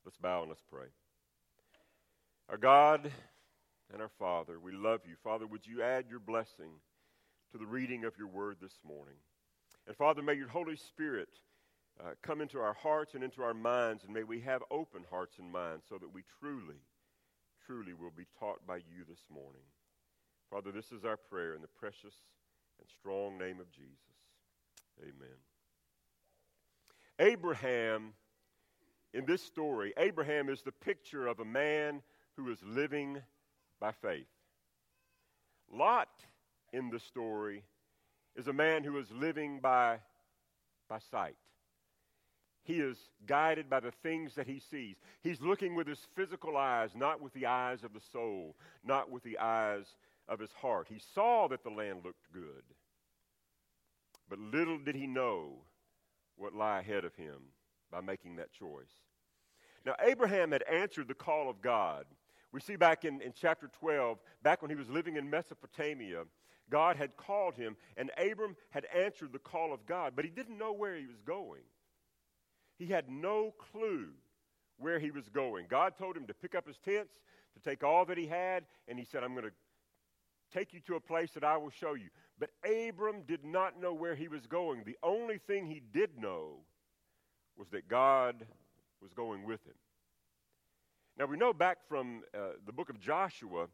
Let's 0.05 0.17
bow 0.17 0.41
and 0.41 0.49
let's 0.49 0.63
pray. 0.71 0.87
Our 2.49 2.57
God 2.57 3.11
and 3.93 4.03
our 4.03 4.11
Father, 4.19 4.59
we 4.59 4.73
love 4.73 5.01
you. 5.07 5.15
Father, 5.23 5.47
would 5.47 5.67
you 5.67 5.83
add 5.83 6.07
your 6.09 6.21
blessing 6.21 6.71
to 7.53 7.59
the 7.59 7.67
reading 7.67 8.05
of 8.05 8.17
your 8.17 8.29
word 8.29 8.57
this 8.61 8.79
morning? 8.87 9.17
And 9.87 9.97
Father, 9.97 10.23
may 10.23 10.35
your 10.35 10.49
Holy 10.49 10.77
Spirit 10.77 11.29
uh, 12.01 12.11
come 12.23 12.41
into 12.41 12.59
our 12.59 12.75
hearts 12.75 13.15
and 13.15 13.23
into 13.25 13.43
our 13.43 13.55
minds, 13.55 14.05
and 14.05 14.15
may 14.15 14.23
we 14.23 14.41
have 14.41 14.63
open 14.71 15.05
hearts 15.11 15.39
and 15.39 15.51
minds 15.51 15.85
so 15.89 15.99
that 15.99 16.15
we 16.15 16.23
truly, 16.39 16.81
truly 17.67 17.93
will 17.93 18.13
be 18.17 18.27
taught 18.39 18.67
by 18.67 18.77
you 18.77 19.05
this 19.09 19.25
morning. 19.33 19.63
Father, 20.51 20.73
this 20.73 20.91
is 20.91 21.05
our 21.05 21.17
prayer 21.17 21.55
in 21.55 21.63
the 21.63 21.69
precious 21.69 22.15
and 22.81 22.89
strong 22.99 23.39
name 23.39 23.61
of 23.61 23.71
Jesus. 23.71 23.95
Amen. 25.01 25.39
Abraham, 27.21 28.15
in 29.15 29.27
this 29.27 29.43
story, 29.43 29.95
Abraham 29.97 30.49
is 30.49 30.63
the 30.63 30.73
picture 30.73 31.29
of 31.29 31.39
a 31.39 31.45
man 31.45 32.03
who 32.37 32.51
is 32.51 32.59
living 32.65 33.19
by 33.79 33.93
faith. 33.93 34.27
Lot, 35.73 36.09
in 36.73 36.91
the 36.91 36.99
story, 36.99 37.63
is 38.35 38.49
a 38.49 38.53
man 38.53 38.83
who 38.83 38.99
is 38.99 39.07
living 39.13 39.61
by, 39.61 39.99
by 40.89 40.99
sight. 41.11 41.37
He 42.65 42.75
is 42.75 42.97
guided 43.27 43.71
by 43.71 43.81
the 43.81 43.93
things 44.03 44.35
that 44.35 44.47
he 44.47 44.61
sees. 44.61 44.97
He's 45.23 45.41
looking 45.41 45.75
with 45.75 45.87
his 45.87 46.07
physical 46.15 46.57
eyes, 46.57 46.91
not 46.95 47.21
with 47.21 47.33
the 47.33 47.47
eyes 47.47 47.85
of 47.85 47.93
the 47.93 48.01
soul, 48.13 48.57
not 48.85 49.11
with 49.11 49.23
the 49.23 49.39
eyes 49.39 49.87
of 50.31 50.39
his 50.39 50.53
heart. 50.53 50.87
He 50.89 51.01
saw 51.15 51.49
that 51.49 51.63
the 51.63 51.71
land 51.71 52.05
looked 52.05 52.33
good. 52.33 52.63
But 54.31 54.39
little 54.39 54.79
did 54.79 54.95
he 54.95 55.07
know 55.07 55.65
what 56.37 56.55
lie 56.55 56.79
ahead 56.79 57.05
of 57.05 57.15
him 57.17 57.37
by 57.91 58.01
making 58.01 58.37
that 58.37 58.53
choice. 58.53 58.95
Now, 59.85 59.97
Abraham 60.01 60.53
had 60.53 60.63
answered 60.63 61.09
the 61.09 61.15
call 61.15 61.51
of 61.51 61.61
God. 61.61 62.07
We 62.53 62.61
see 62.61 62.77
back 62.77 63.05
in, 63.05 63.21
in 63.21 63.33
chapter 63.39 63.69
12, 63.81 64.19
back 64.43 64.63
when 64.63 64.71
he 64.71 64.77
was 64.77 64.89
living 64.89 65.17
in 65.17 65.29
Mesopotamia, 65.29 66.25
God 66.71 66.97
had 66.97 67.17
called 67.17 67.55
him, 67.57 67.77
and 67.97 68.11
Abram 68.17 68.57
had 68.71 68.87
answered 68.95 69.33
the 69.33 69.39
call 69.39 69.73
of 69.73 69.85
God, 69.87 70.13
but 70.15 70.25
he 70.25 70.31
didn't 70.31 70.59
know 70.59 70.73
where 70.73 70.97
he 70.97 71.07
was 71.07 71.21
going. 71.27 71.63
He 72.79 72.87
had 72.87 73.11
no 73.11 73.53
clue 73.73 74.09
where 74.79 74.99
he 74.99 75.11
was 75.11 75.29
going. 75.29 75.67
God 75.69 75.95
told 75.99 76.17
him 76.17 76.27
to 76.27 76.35
pick 76.35 76.55
up 76.55 76.67
his 76.67 76.79
tents, 76.79 77.15
to 77.55 77.61
take 77.61 77.83
all 77.83 78.05
that 78.05 78.17
he 78.17 78.27
had, 78.27 78.65
and 78.87 78.99
he 78.99 79.05
said, 79.05 79.25
I'm 79.25 79.33
going 79.35 79.45
to 79.45 79.53
take 80.53 80.73
you 80.73 80.81
to 80.87 80.97
a 80.97 81.01
place 81.01 81.31
that 81.33 81.45
I 81.45 81.57
will 81.57 81.71
show 81.71 81.95
you. 81.95 82.09
But 82.39 82.51
Abram 82.65 83.23
did 83.27 83.45
not 83.45 83.81
know 83.81 83.93
where 83.93 84.15
he 84.15 84.29
was 84.29 84.47
going. 84.47 84.83
The 84.85 84.99
only 85.03 85.39
thing 85.39 85.67
he 85.67 85.83
did 85.93 86.19
know 86.19 86.59
was 87.57 87.69
that 87.69 87.89
God 87.89 88.47
was 89.03 89.13
going 89.13 89.45
with 89.45 89.65
him. 89.67 89.75
Now, 91.19 91.27
we 91.27 91.37
know 91.37 91.53
back 91.53 91.79
from 91.89 92.23
uh, 92.35 92.53
the 92.65 92.73
book 92.73 92.89
of 92.89 92.99
Joshua 92.99 93.67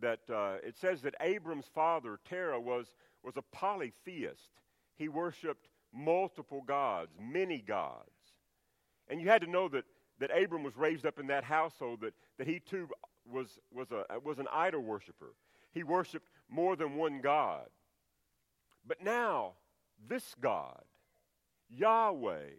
that 0.00 0.20
uh, 0.32 0.56
it 0.62 0.76
says 0.78 1.02
that 1.02 1.14
Abram's 1.20 1.68
father, 1.74 2.18
Terah, 2.28 2.60
was, 2.60 2.86
was 3.22 3.36
a 3.36 3.42
polytheist. 3.52 4.50
He 4.96 5.08
worshiped 5.08 5.68
multiple 5.92 6.62
gods, 6.66 7.10
many 7.18 7.58
gods. 7.58 8.10
And 9.08 9.20
you 9.20 9.28
had 9.28 9.42
to 9.42 9.50
know 9.50 9.68
that, 9.68 9.84
that 10.18 10.30
Abram 10.30 10.62
was 10.62 10.76
raised 10.76 11.06
up 11.06 11.18
in 11.18 11.26
that 11.28 11.44
household, 11.44 12.00
that, 12.02 12.14
that 12.38 12.46
he 12.46 12.60
too 12.60 12.88
was, 13.30 13.58
was, 13.72 13.88
a, 13.90 14.18
was 14.20 14.38
an 14.38 14.48
idol 14.52 14.80
worshiper. 14.80 15.34
He 15.72 15.82
worshiped 15.82 16.28
more 16.48 16.76
than 16.76 16.96
one 16.96 17.20
God. 17.20 17.66
But 18.86 19.02
now, 19.02 19.52
this 20.08 20.34
God, 20.40 20.82
Yahweh, 21.68 22.50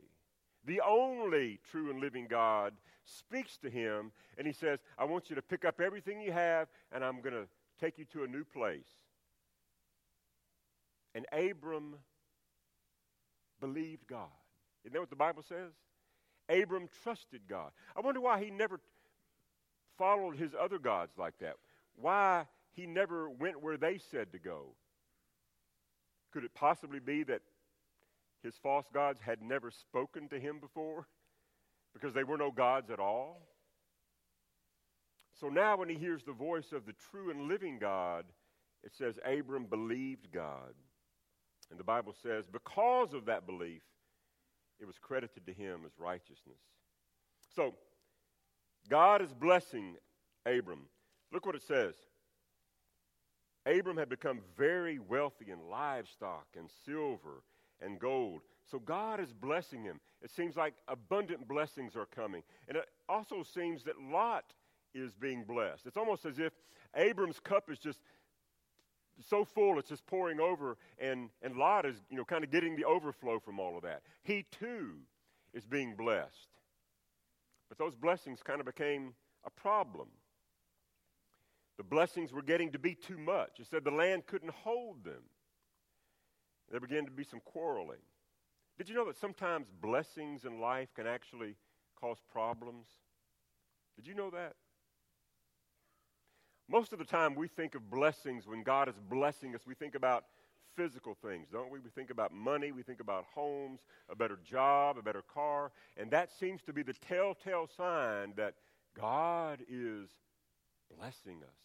the 0.66 0.82
only 0.88 1.60
true 1.72 1.90
and 1.90 2.00
living 2.00 2.28
God, 2.30 2.74
speaks 3.06 3.58
to 3.58 3.70
him 3.70 4.12
and 4.38 4.46
he 4.46 4.54
says, 4.54 4.80
I 4.98 5.06
want 5.06 5.30
you 5.30 5.36
to 5.36 5.42
pick 5.42 5.66
up 5.66 5.82
everything 5.82 6.22
you 6.22 6.32
have 6.32 6.68
and 6.92 7.04
I'm 7.04 7.22
going 7.22 7.34
to 7.34 7.48
take 7.80 7.98
you 7.98 8.06
to 8.14 8.24
a 8.24 8.28
new 8.28 8.44
place. 8.44 8.88
And 11.14 11.26
Abram 11.34 11.96
believed 13.60 14.08
God. 14.08 14.28
Isn't 14.86 14.94
that 14.94 15.00
what 15.00 15.10
the 15.10 15.16
Bible 15.16 15.44
says? 15.44 15.72
Abram 16.50 16.88
trusted 17.04 17.42
God. 17.48 17.72
I 17.96 18.02
wonder 18.02 18.22
why 18.22 18.44
he 18.44 18.50
never 18.50 18.80
followed 20.02 20.36
his 20.36 20.54
other 20.60 20.80
gods 20.80 21.12
like 21.16 21.38
that. 21.42 21.58
Why 21.96 22.48
he 22.72 22.88
never 22.88 23.30
went 23.30 23.62
where 23.62 23.78
they 23.78 24.00
said 24.10 24.32
to 24.32 24.40
go. 24.40 24.74
Could 26.34 26.44
it 26.44 26.56
possibly 26.56 27.00
be 27.00 27.22
that 27.26 27.42
his 28.42 28.56
false 28.64 28.88
gods 28.92 29.20
had 29.22 29.44
never 29.44 29.70
spoken 29.70 30.28
to 30.30 30.40
him 30.40 30.58
before 30.60 31.06
because 31.94 32.16
they 32.16 32.24
were 32.24 32.38
no 32.38 32.50
gods 32.50 32.90
at 32.90 33.00
all? 33.00 33.48
So 35.40 35.50
now, 35.50 35.78
when 35.78 35.90
he 35.90 35.96
hears 35.96 36.24
the 36.24 36.34
voice 36.34 36.72
of 36.72 36.88
the 36.88 36.94
true 37.12 37.30
and 37.30 37.48
living 37.48 37.78
God, 37.78 38.26
it 38.84 38.96
says 38.96 39.20
Abram 39.24 39.66
believed 39.66 40.32
God. 40.34 40.74
And 41.70 41.80
the 41.80 41.84
Bible 41.84 42.16
says, 42.24 42.46
because 42.52 43.14
of 43.14 43.26
that 43.26 43.46
belief, 43.46 43.84
it 44.80 44.88
was 44.88 44.96
credited 45.00 45.46
to 45.46 45.54
him 45.54 45.82
as 45.86 45.92
righteousness. 46.00 46.58
So, 47.56 47.76
God 48.90 49.22
is 49.22 49.34
blessing 49.34 49.96
Abram. 50.46 50.88
Look 51.32 51.46
what 51.46 51.56
it 51.56 51.64
says. 51.64 51.96
Abram 53.66 53.98
had 53.98 54.10
become 54.10 54.42
very 54.58 55.00
wealthy 55.00 55.52
in 55.52 55.70
livestock 55.70 56.48
and 56.58 56.70
silver 56.86 57.44
and 57.80 58.00
gold. 58.00 58.42
So 58.70 58.80
God 58.80 59.20
is 59.20 59.34
blessing 59.34 59.84
him. 59.84 60.00
It 60.22 60.32
seems 60.32 60.56
like 60.56 60.74
abundant 60.88 61.48
blessings 61.48 61.96
are 61.96 62.08
coming. 62.08 62.44
And 62.68 62.78
it 62.78 62.86
also 63.08 63.44
seems 63.44 63.84
that 63.84 64.02
Lot 64.02 64.46
is 64.94 65.14
being 65.14 65.44
blessed. 65.44 65.86
It's 65.86 65.98
almost 65.98 66.26
as 66.26 66.40
if 66.40 66.54
Abram's 66.96 67.40
cup 67.40 67.70
is 67.70 67.80
just 67.80 68.00
so 69.30 69.46
full 69.46 69.78
it's 69.78 69.90
just 69.90 70.06
pouring 70.08 70.40
over 70.40 70.78
and, 71.00 71.30
and 71.42 71.56
Lot 71.56 71.86
is, 71.86 71.96
you 72.10 72.18
know, 72.18 72.26
kind 72.26 72.44
of 72.44 72.52
getting 72.52 72.76
the 72.76 72.86
overflow 72.86 73.40
from 73.40 73.60
all 73.60 73.76
of 73.78 73.84
that. 73.84 74.02
He 74.24 74.46
too 74.60 74.94
is 75.54 75.66
being 75.66 75.96
blessed. 75.96 76.48
But 77.72 77.78
those 77.78 77.96
blessings 77.96 78.42
kind 78.44 78.60
of 78.60 78.66
became 78.66 79.14
a 79.46 79.50
problem. 79.50 80.10
The 81.78 81.86
blessings 81.86 82.34
were 82.34 82.42
getting 82.42 82.74
to 82.74 82.80
be 82.80 82.96
too 82.96 83.18
much. 83.18 83.62
It 83.62 83.68
said 83.72 83.86
the 83.86 83.92
land 83.92 84.26
couldn't 84.26 84.52
hold 84.52 85.06
them. 85.06 85.24
There 86.70 86.82
began 86.82 87.06
to 87.06 87.12
be 87.12 87.24
some 87.24 87.40
quarreling. 87.46 88.02
Did 88.78 88.90
you 88.90 88.96
know 88.96 89.06
that 89.06 89.16
sometimes 89.16 89.68
blessings 89.82 90.44
in 90.44 90.60
life 90.60 90.90
can 90.94 91.08
actually 91.08 91.56
cause 91.98 92.18
problems? 92.30 92.88
Did 93.96 94.06
you 94.06 94.16
know 94.16 94.32
that? 94.32 94.56
Most 96.68 96.92
of 96.92 97.00
the 97.00 97.06
time, 97.06 97.36
we 97.36 97.48
think 97.48 97.74
of 97.74 97.90
blessings 97.90 98.48
when 98.48 98.64
God 98.64 98.90
is 98.90 99.00
blessing 99.10 99.56
us, 99.56 99.62
we 99.66 99.76
think 99.76 99.96
about 99.96 100.26
physical 100.76 101.16
things, 101.22 101.48
don't 101.52 101.72
we? 101.72 101.80
We 101.80 101.90
think 101.90 102.10
about 102.10 102.34
money, 102.34 102.72
we 102.72 102.84
think 102.84 103.00
about 103.00 103.26
homes, 103.34 103.82
a 104.10 104.16
better 104.16 104.40
job, 104.44 104.98
a 104.98 105.02
better 105.02 105.24
car, 105.34 105.72
and 105.98 106.12
that 106.12 106.32
seems 106.32 106.62
to 106.64 106.74
be 106.74 106.84
the 106.84 106.94
telltale 106.94 107.68
sign 107.76 108.34
that 108.38 108.56
God 109.00 109.60
is 109.70 110.10
blessing 110.98 111.38
us 111.44 111.60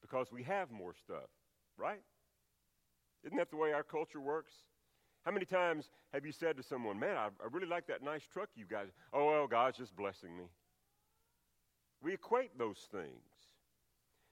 because 0.00 0.30
we 0.30 0.42
have 0.42 0.70
more 0.70 0.94
stuff, 0.94 1.30
right? 1.78 2.02
Isn't 3.24 3.38
that 3.38 3.50
the 3.50 3.56
way 3.56 3.72
our 3.72 3.82
culture 3.82 4.20
works? 4.20 4.52
How 5.24 5.30
many 5.30 5.46
times 5.46 5.88
have 6.12 6.26
you 6.26 6.32
said 6.32 6.56
to 6.58 6.62
someone, 6.62 6.98
Man, 6.98 7.16
I, 7.16 7.26
I 7.26 7.48
really 7.50 7.66
like 7.66 7.86
that 7.86 8.02
nice 8.02 8.22
truck 8.30 8.50
you 8.54 8.66
guys? 8.70 8.88
Oh, 9.12 9.26
well, 9.26 9.46
God's 9.46 9.78
just 9.78 9.96
blessing 9.96 10.36
me. 10.36 10.44
We 12.02 12.12
equate 12.12 12.58
those 12.58 12.86
things. 12.92 13.24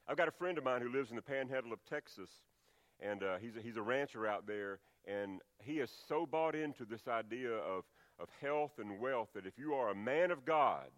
I've 0.06 0.18
got 0.18 0.28
a 0.28 0.32
friend 0.32 0.58
of 0.58 0.64
mine 0.64 0.82
who 0.82 0.92
lives 0.92 1.10
in 1.10 1.16
the 1.16 1.22
panhandle 1.22 1.72
of 1.72 1.82
Texas, 1.88 2.28
and 3.02 3.22
uh, 3.22 3.36
he's, 3.40 3.56
a, 3.56 3.60
he's 3.60 3.76
a 3.76 3.82
rancher 3.82 4.26
out 4.26 4.46
there, 4.46 4.78
and 5.06 5.40
he 5.58 5.80
is 5.80 5.90
so 6.08 6.26
bought 6.26 6.54
into 6.54 6.84
this 6.84 7.08
idea 7.08 7.50
of, 7.50 7.84
of 8.18 8.28
health 8.40 8.72
and 8.78 9.00
wealth 9.00 9.28
that 9.34 9.46
if 9.46 9.58
you 9.58 9.74
are 9.74 9.90
a 9.90 9.94
man 9.94 10.30
of 10.30 10.44
God, 10.44 10.88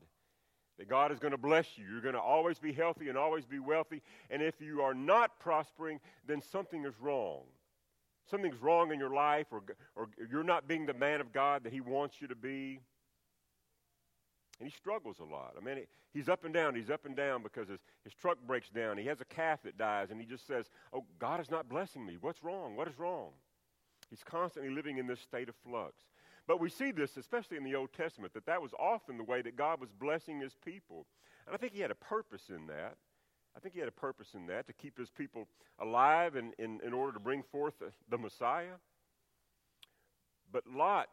that 0.78 0.88
God 0.88 1.12
is 1.12 1.18
going 1.18 1.32
to 1.32 1.38
bless 1.38 1.66
you. 1.76 1.84
You're 1.90 2.00
going 2.00 2.14
to 2.14 2.20
always 2.20 2.58
be 2.58 2.72
healthy 2.72 3.08
and 3.08 3.16
always 3.16 3.44
be 3.44 3.58
wealthy. 3.58 4.02
And 4.30 4.42
if 4.42 4.60
you 4.60 4.82
are 4.82 4.94
not 4.94 5.38
prospering, 5.38 6.00
then 6.26 6.42
something 6.42 6.84
is 6.84 6.94
wrong. 7.00 7.42
Something's 8.30 8.60
wrong 8.60 8.92
in 8.92 8.98
your 8.98 9.14
life, 9.14 9.46
or, 9.50 9.62
or 9.96 10.08
you're 10.30 10.42
not 10.42 10.66
being 10.66 10.86
the 10.86 10.94
man 10.94 11.20
of 11.20 11.32
God 11.32 11.64
that 11.64 11.72
He 11.72 11.80
wants 11.80 12.20
you 12.20 12.28
to 12.28 12.34
be. 12.34 12.80
And 14.64 14.72
he 14.72 14.78
struggles 14.78 15.18
a 15.20 15.24
lot. 15.24 15.56
I 15.60 15.62
mean, 15.62 15.84
he's 16.14 16.30
up 16.30 16.46
and 16.46 16.54
down. 16.54 16.74
He's 16.74 16.88
up 16.88 17.04
and 17.04 17.14
down 17.14 17.42
because 17.42 17.68
his, 17.68 17.80
his 18.02 18.14
truck 18.14 18.38
breaks 18.46 18.70
down. 18.70 18.96
He 18.96 19.04
has 19.08 19.20
a 19.20 19.26
calf 19.26 19.60
that 19.64 19.76
dies, 19.76 20.10
and 20.10 20.18
he 20.18 20.26
just 20.26 20.46
says, 20.46 20.70
Oh, 20.90 21.04
God 21.18 21.38
is 21.38 21.50
not 21.50 21.68
blessing 21.68 22.06
me. 22.06 22.16
What's 22.18 22.42
wrong? 22.42 22.74
What 22.74 22.88
is 22.88 22.98
wrong? 22.98 23.32
He's 24.08 24.22
constantly 24.24 24.74
living 24.74 24.96
in 24.96 25.06
this 25.06 25.20
state 25.20 25.50
of 25.50 25.54
flux. 25.68 25.92
But 26.46 26.60
we 26.60 26.70
see 26.70 26.92
this, 26.92 27.18
especially 27.18 27.58
in 27.58 27.64
the 27.64 27.74
Old 27.74 27.92
Testament, 27.92 28.32
that 28.32 28.46
that 28.46 28.62
was 28.62 28.72
often 28.78 29.18
the 29.18 29.24
way 29.24 29.42
that 29.42 29.54
God 29.54 29.82
was 29.82 29.90
blessing 29.90 30.40
his 30.40 30.54
people. 30.64 31.04
And 31.46 31.54
I 31.54 31.58
think 31.58 31.74
he 31.74 31.80
had 31.82 31.90
a 31.90 31.94
purpose 31.96 32.44
in 32.48 32.66
that. 32.68 32.96
I 33.54 33.60
think 33.60 33.74
he 33.74 33.80
had 33.80 33.88
a 33.90 33.92
purpose 33.92 34.28
in 34.32 34.46
that 34.46 34.66
to 34.68 34.72
keep 34.72 34.98
his 34.98 35.10
people 35.10 35.46
alive 35.78 36.36
in, 36.36 36.52
in, 36.58 36.80
in 36.82 36.94
order 36.94 37.12
to 37.12 37.20
bring 37.20 37.42
forth 37.42 37.74
the, 37.80 37.92
the 38.08 38.16
Messiah. 38.16 38.78
But 40.50 40.62
Lot 40.66 41.10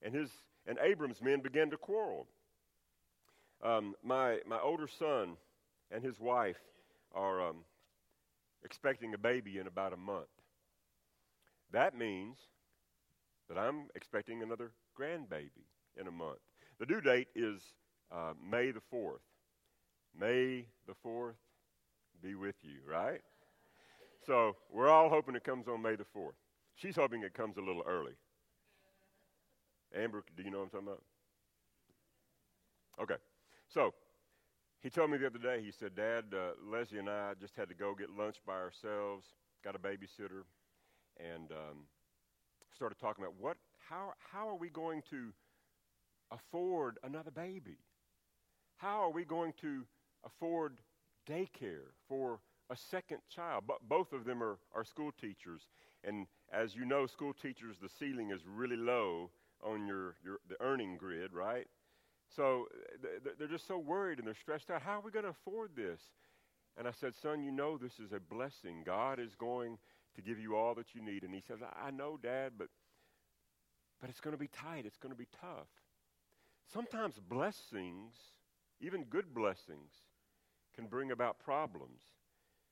and, 0.00 0.14
his, 0.14 0.30
and 0.66 0.78
Abram's 0.78 1.20
men 1.20 1.40
began 1.40 1.68
to 1.68 1.76
quarrel. 1.76 2.26
Um, 3.62 3.94
my, 4.04 4.38
my 4.46 4.60
older 4.60 4.86
son 4.86 5.36
and 5.90 6.02
his 6.02 6.20
wife 6.20 6.60
are 7.14 7.48
um, 7.48 7.56
expecting 8.64 9.14
a 9.14 9.18
baby 9.18 9.58
in 9.58 9.66
about 9.66 9.92
a 9.92 9.96
month. 9.96 10.26
That 11.72 11.96
means 11.96 12.38
that 13.48 13.58
I'm 13.58 13.88
expecting 13.94 14.42
another 14.42 14.72
grandbaby 14.98 15.66
in 15.98 16.06
a 16.06 16.10
month. 16.10 16.38
The 16.78 16.86
due 16.86 17.00
date 17.00 17.28
is 17.34 17.60
uh, 18.12 18.34
May 18.50 18.70
the 18.70 18.80
4th. 18.92 19.20
May 20.18 20.66
the 20.86 20.94
4th 21.04 21.34
be 22.22 22.34
with 22.34 22.56
you, 22.62 22.78
right? 22.88 23.20
So 24.26 24.56
we're 24.70 24.88
all 24.88 25.08
hoping 25.08 25.36
it 25.36 25.44
comes 25.44 25.68
on 25.68 25.82
May 25.82 25.96
the 25.96 26.04
4th. 26.16 26.32
She's 26.74 26.96
hoping 26.96 27.22
it 27.22 27.34
comes 27.34 27.56
a 27.56 27.60
little 27.60 27.82
early. 27.86 28.12
Amber, 29.94 30.22
do 30.36 30.42
you 30.42 30.50
know 30.50 30.58
what 30.58 30.64
I'm 30.64 30.70
talking 30.70 30.88
about? 30.88 31.02
Okay. 33.02 33.14
So 33.68 33.94
he 34.82 34.90
told 34.90 35.10
me 35.10 35.18
the 35.18 35.26
other 35.26 35.38
day, 35.38 35.62
he 35.62 35.72
said, 35.72 35.94
Dad, 35.94 36.24
uh, 36.32 36.52
Leslie 36.64 36.98
and 36.98 37.10
I 37.10 37.34
just 37.40 37.56
had 37.56 37.68
to 37.68 37.74
go 37.74 37.94
get 37.94 38.10
lunch 38.10 38.36
by 38.46 38.54
ourselves, 38.54 39.26
got 39.64 39.74
a 39.74 39.78
babysitter, 39.78 40.44
and 41.18 41.50
um, 41.50 41.86
started 42.74 42.98
talking 42.98 43.24
about 43.24 43.34
what, 43.40 43.56
how, 43.88 44.12
how 44.32 44.48
are 44.48 44.56
we 44.56 44.68
going 44.68 45.02
to 45.10 45.32
afford 46.30 46.98
another 47.02 47.30
baby? 47.30 47.78
How 48.76 49.02
are 49.02 49.10
we 49.10 49.24
going 49.24 49.54
to 49.62 49.84
afford 50.24 50.78
daycare 51.28 51.90
for 52.08 52.40
a 52.70 52.76
second 52.76 53.18
child? 53.28 53.64
But 53.66 53.88
both 53.88 54.12
of 54.12 54.24
them 54.24 54.42
are, 54.42 54.58
are 54.74 54.84
school 54.84 55.10
teachers. 55.18 55.62
And 56.04 56.26
as 56.52 56.76
you 56.76 56.84
know, 56.84 57.06
school 57.06 57.32
teachers, 57.32 57.76
the 57.80 57.88
ceiling 57.88 58.30
is 58.30 58.42
really 58.46 58.76
low 58.76 59.30
on 59.64 59.86
your, 59.86 60.16
your 60.22 60.38
the 60.48 60.56
earning 60.60 60.96
grid, 60.96 61.32
right? 61.32 61.66
So 62.34 62.66
uh, 63.04 63.30
they're 63.38 63.48
just 63.48 63.66
so 63.66 63.78
worried 63.78 64.18
and 64.18 64.26
they're 64.26 64.34
stressed 64.34 64.70
out. 64.70 64.82
How 64.82 64.98
are 64.98 65.02
we 65.02 65.10
going 65.10 65.24
to 65.24 65.30
afford 65.30 65.70
this? 65.76 66.00
And 66.76 66.86
I 66.86 66.90
said, 66.90 67.14
Son, 67.14 67.42
you 67.42 67.50
know 67.50 67.78
this 67.78 67.98
is 67.98 68.12
a 68.12 68.20
blessing. 68.20 68.82
God 68.84 69.18
is 69.18 69.34
going 69.34 69.78
to 70.16 70.22
give 70.22 70.38
you 70.38 70.56
all 70.56 70.74
that 70.74 70.94
you 70.94 71.02
need. 71.02 71.22
And 71.22 71.34
he 71.34 71.42
says, 71.46 71.58
I 71.62 71.90
know, 71.90 72.18
Dad, 72.22 72.52
but, 72.58 72.68
but 74.00 74.10
it's 74.10 74.20
going 74.20 74.34
to 74.34 74.40
be 74.40 74.48
tight. 74.48 74.84
It's 74.84 74.98
going 74.98 75.12
to 75.12 75.18
be 75.18 75.28
tough. 75.40 75.68
Sometimes 76.72 77.14
blessings, 77.18 78.14
even 78.80 79.04
good 79.04 79.32
blessings, 79.32 79.92
can 80.74 80.86
bring 80.86 81.10
about 81.10 81.38
problems. 81.38 82.00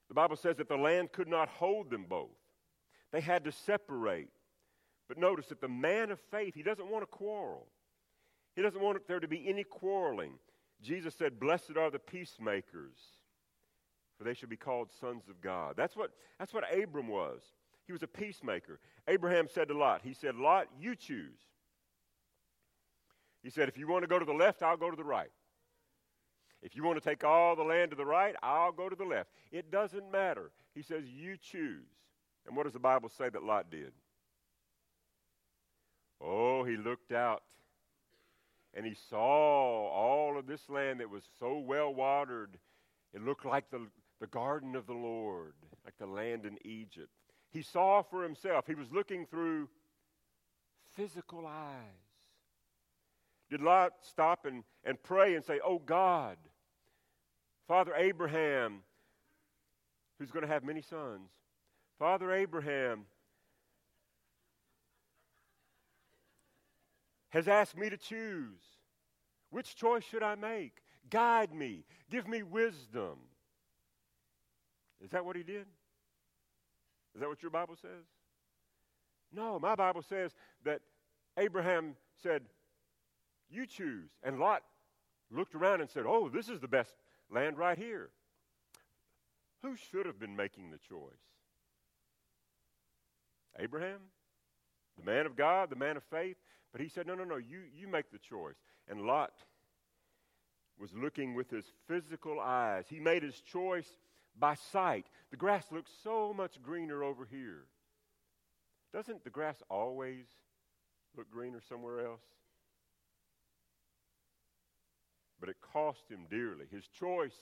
The 0.08 0.14
Bible 0.14 0.36
says 0.36 0.56
that 0.56 0.68
the 0.68 0.76
land 0.76 1.12
could 1.12 1.28
not 1.28 1.48
hold 1.48 1.90
them 1.90 2.06
both, 2.08 2.28
they 3.12 3.20
had 3.20 3.44
to 3.44 3.52
separate. 3.52 4.28
But 5.06 5.18
notice 5.18 5.48
that 5.48 5.60
the 5.60 5.68
man 5.68 6.10
of 6.10 6.18
faith, 6.30 6.54
he 6.54 6.62
doesn't 6.62 6.88
want 6.88 7.02
to 7.02 7.06
quarrel. 7.06 7.66
He 8.54 8.62
doesn't 8.62 8.80
want 8.80 9.06
there 9.08 9.20
to 9.20 9.28
be 9.28 9.48
any 9.48 9.64
quarreling. 9.64 10.34
Jesus 10.82 11.14
said, 11.14 11.40
Blessed 11.40 11.76
are 11.76 11.90
the 11.90 11.98
peacemakers, 11.98 12.96
for 14.16 14.24
they 14.24 14.34
shall 14.34 14.48
be 14.48 14.56
called 14.56 14.90
sons 15.00 15.28
of 15.28 15.40
God. 15.40 15.74
That's 15.76 15.96
what, 15.96 16.10
that's 16.38 16.52
what 16.54 16.64
Abram 16.72 17.08
was. 17.08 17.40
He 17.86 17.92
was 17.92 18.02
a 18.02 18.06
peacemaker. 18.06 18.78
Abraham 19.08 19.48
said 19.52 19.68
to 19.68 19.76
Lot, 19.76 20.02
He 20.04 20.14
said, 20.14 20.36
Lot, 20.36 20.68
you 20.78 20.94
choose. 20.94 21.38
He 23.42 23.50
said, 23.50 23.68
If 23.68 23.76
you 23.76 23.88
want 23.88 24.02
to 24.04 24.08
go 24.08 24.18
to 24.18 24.24
the 24.24 24.32
left, 24.32 24.62
I'll 24.62 24.76
go 24.76 24.90
to 24.90 24.96
the 24.96 25.04
right. 25.04 25.30
If 26.62 26.74
you 26.74 26.82
want 26.82 27.02
to 27.02 27.06
take 27.06 27.24
all 27.24 27.56
the 27.56 27.62
land 27.62 27.90
to 27.90 27.96
the 27.96 28.06
right, 28.06 28.34
I'll 28.42 28.72
go 28.72 28.88
to 28.88 28.96
the 28.96 29.04
left. 29.04 29.30
It 29.52 29.70
doesn't 29.70 30.10
matter. 30.10 30.50
He 30.74 30.82
says, 30.82 31.04
You 31.04 31.36
choose. 31.36 31.84
And 32.46 32.56
what 32.56 32.64
does 32.64 32.72
the 32.72 32.78
Bible 32.78 33.08
say 33.08 33.28
that 33.28 33.42
Lot 33.42 33.70
did? 33.70 33.92
Oh, 36.20 36.64
he 36.64 36.76
looked 36.76 37.12
out 37.12 37.42
and 38.74 38.84
he 38.84 38.94
saw 39.08 39.88
all 39.88 40.36
of 40.36 40.46
this 40.46 40.68
land 40.68 41.00
that 41.00 41.10
was 41.10 41.24
so 41.38 41.58
well 41.58 41.94
watered. 41.94 42.58
It 43.12 43.22
looked 43.22 43.44
like 43.44 43.70
the, 43.70 43.86
the 44.20 44.26
garden 44.26 44.74
of 44.74 44.86
the 44.86 44.94
Lord, 44.94 45.54
like 45.84 45.96
the 45.98 46.06
land 46.06 46.44
in 46.44 46.58
Egypt. 46.64 47.10
He 47.50 47.62
saw 47.62 48.02
for 48.02 48.24
himself. 48.24 48.66
He 48.66 48.74
was 48.74 48.90
looking 48.90 49.26
through 49.26 49.68
physical 50.96 51.46
eyes. 51.46 52.04
Did 53.48 53.62
Lot 53.62 53.92
stop 54.00 54.46
and, 54.46 54.64
and 54.84 55.00
pray 55.02 55.36
and 55.36 55.44
say, 55.44 55.60
Oh 55.64 55.78
God, 55.78 56.36
Father 57.68 57.94
Abraham, 57.96 58.80
who's 60.18 60.32
going 60.32 60.44
to 60.44 60.52
have 60.52 60.64
many 60.64 60.82
sons, 60.82 61.30
Father 61.98 62.32
Abraham, 62.32 63.04
has 67.34 67.48
asked 67.48 67.76
me 67.76 67.90
to 67.90 67.96
choose. 67.96 68.62
Which 69.50 69.74
choice 69.74 70.04
should 70.04 70.22
I 70.22 70.36
make? 70.36 70.78
Guide 71.10 71.52
me. 71.52 71.84
Give 72.08 72.28
me 72.28 72.44
wisdom. 72.44 73.18
Is 75.04 75.10
that 75.10 75.24
what 75.24 75.34
he 75.34 75.42
did? 75.42 75.66
Is 77.14 77.20
that 77.20 77.28
what 77.28 77.42
your 77.42 77.50
Bible 77.50 77.74
says? 77.80 78.06
No, 79.32 79.58
my 79.58 79.74
Bible 79.74 80.02
says 80.02 80.32
that 80.64 80.80
Abraham 81.36 81.96
said, 82.22 82.42
You 83.50 83.66
choose. 83.66 84.10
And 84.22 84.38
Lot 84.38 84.62
looked 85.30 85.56
around 85.56 85.80
and 85.80 85.90
said, 85.90 86.04
Oh, 86.06 86.28
this 86.28 86.48
is 86.48 86.60
the 86.60 86.68
best 86.68 86.94
land 87.30 87.58
right 87.58 87.76
here. 87.76 88.10
Who 89.62 89.74
should 89.74 90.06
have 90.06 90.20
been 90.20 90.36
making 90.36 90.70
the 90.70 90.78
choice? 90.78 91.12
Abraham? 93.58 94.00
The 94.98 95.10
man 95.10 95.26
of 95.26 95.36
God, 95.36 95.70
the 95.70 95.76
man 95.76 95.96
of 95.96 96.04
faith? 96.04 96.36
But 96.72 96.80
he 96.80 96.88
said, 96.88 97.06
No, 97.06 97.14
no, 97.14 97.24
no, 97.24 97.36
you, 97.36 97.60
you 97.74 97.88
make 97.88 98.10
the 98.10 98.18
choice. 98.18 98.56
And 98.88 99.02
Lot 99.02 99.32
was 100.78 100.90
looking 100.94 101.34
with 101.34 101.50
his 101.50 101.64
physical 101.86 102.40
eyes. 102.40 102.84
He 102.88 103.00
made 103.00 103.22
his 103.22 103.40
choice 103.40 103.88
by 104.38 104.54
sight. 104.72 105.06
The 105.30 105.36
grass 105.36 105.64
looks 105.70 105.90
so 106.02 106.34
much 106.34 106.62
greener 106.62 107.02
over 107.02 107.26
here. 107.30 107.66
Doesn't 108.92 109.24
the 109.24 109.30
grass 109.30 109.62
always 109.70 110.26
look 111.16 111.30
greener 111.30 111.60
somewhere 111.68 112.06
else? 112.06 112.22
But 115.40 115.48
it 115.48 115.56
cost 115.72 116.08
him 116.08 116.26
dearly. 116.30 116.64
His 116.70 116.88
choice 116.88 117.36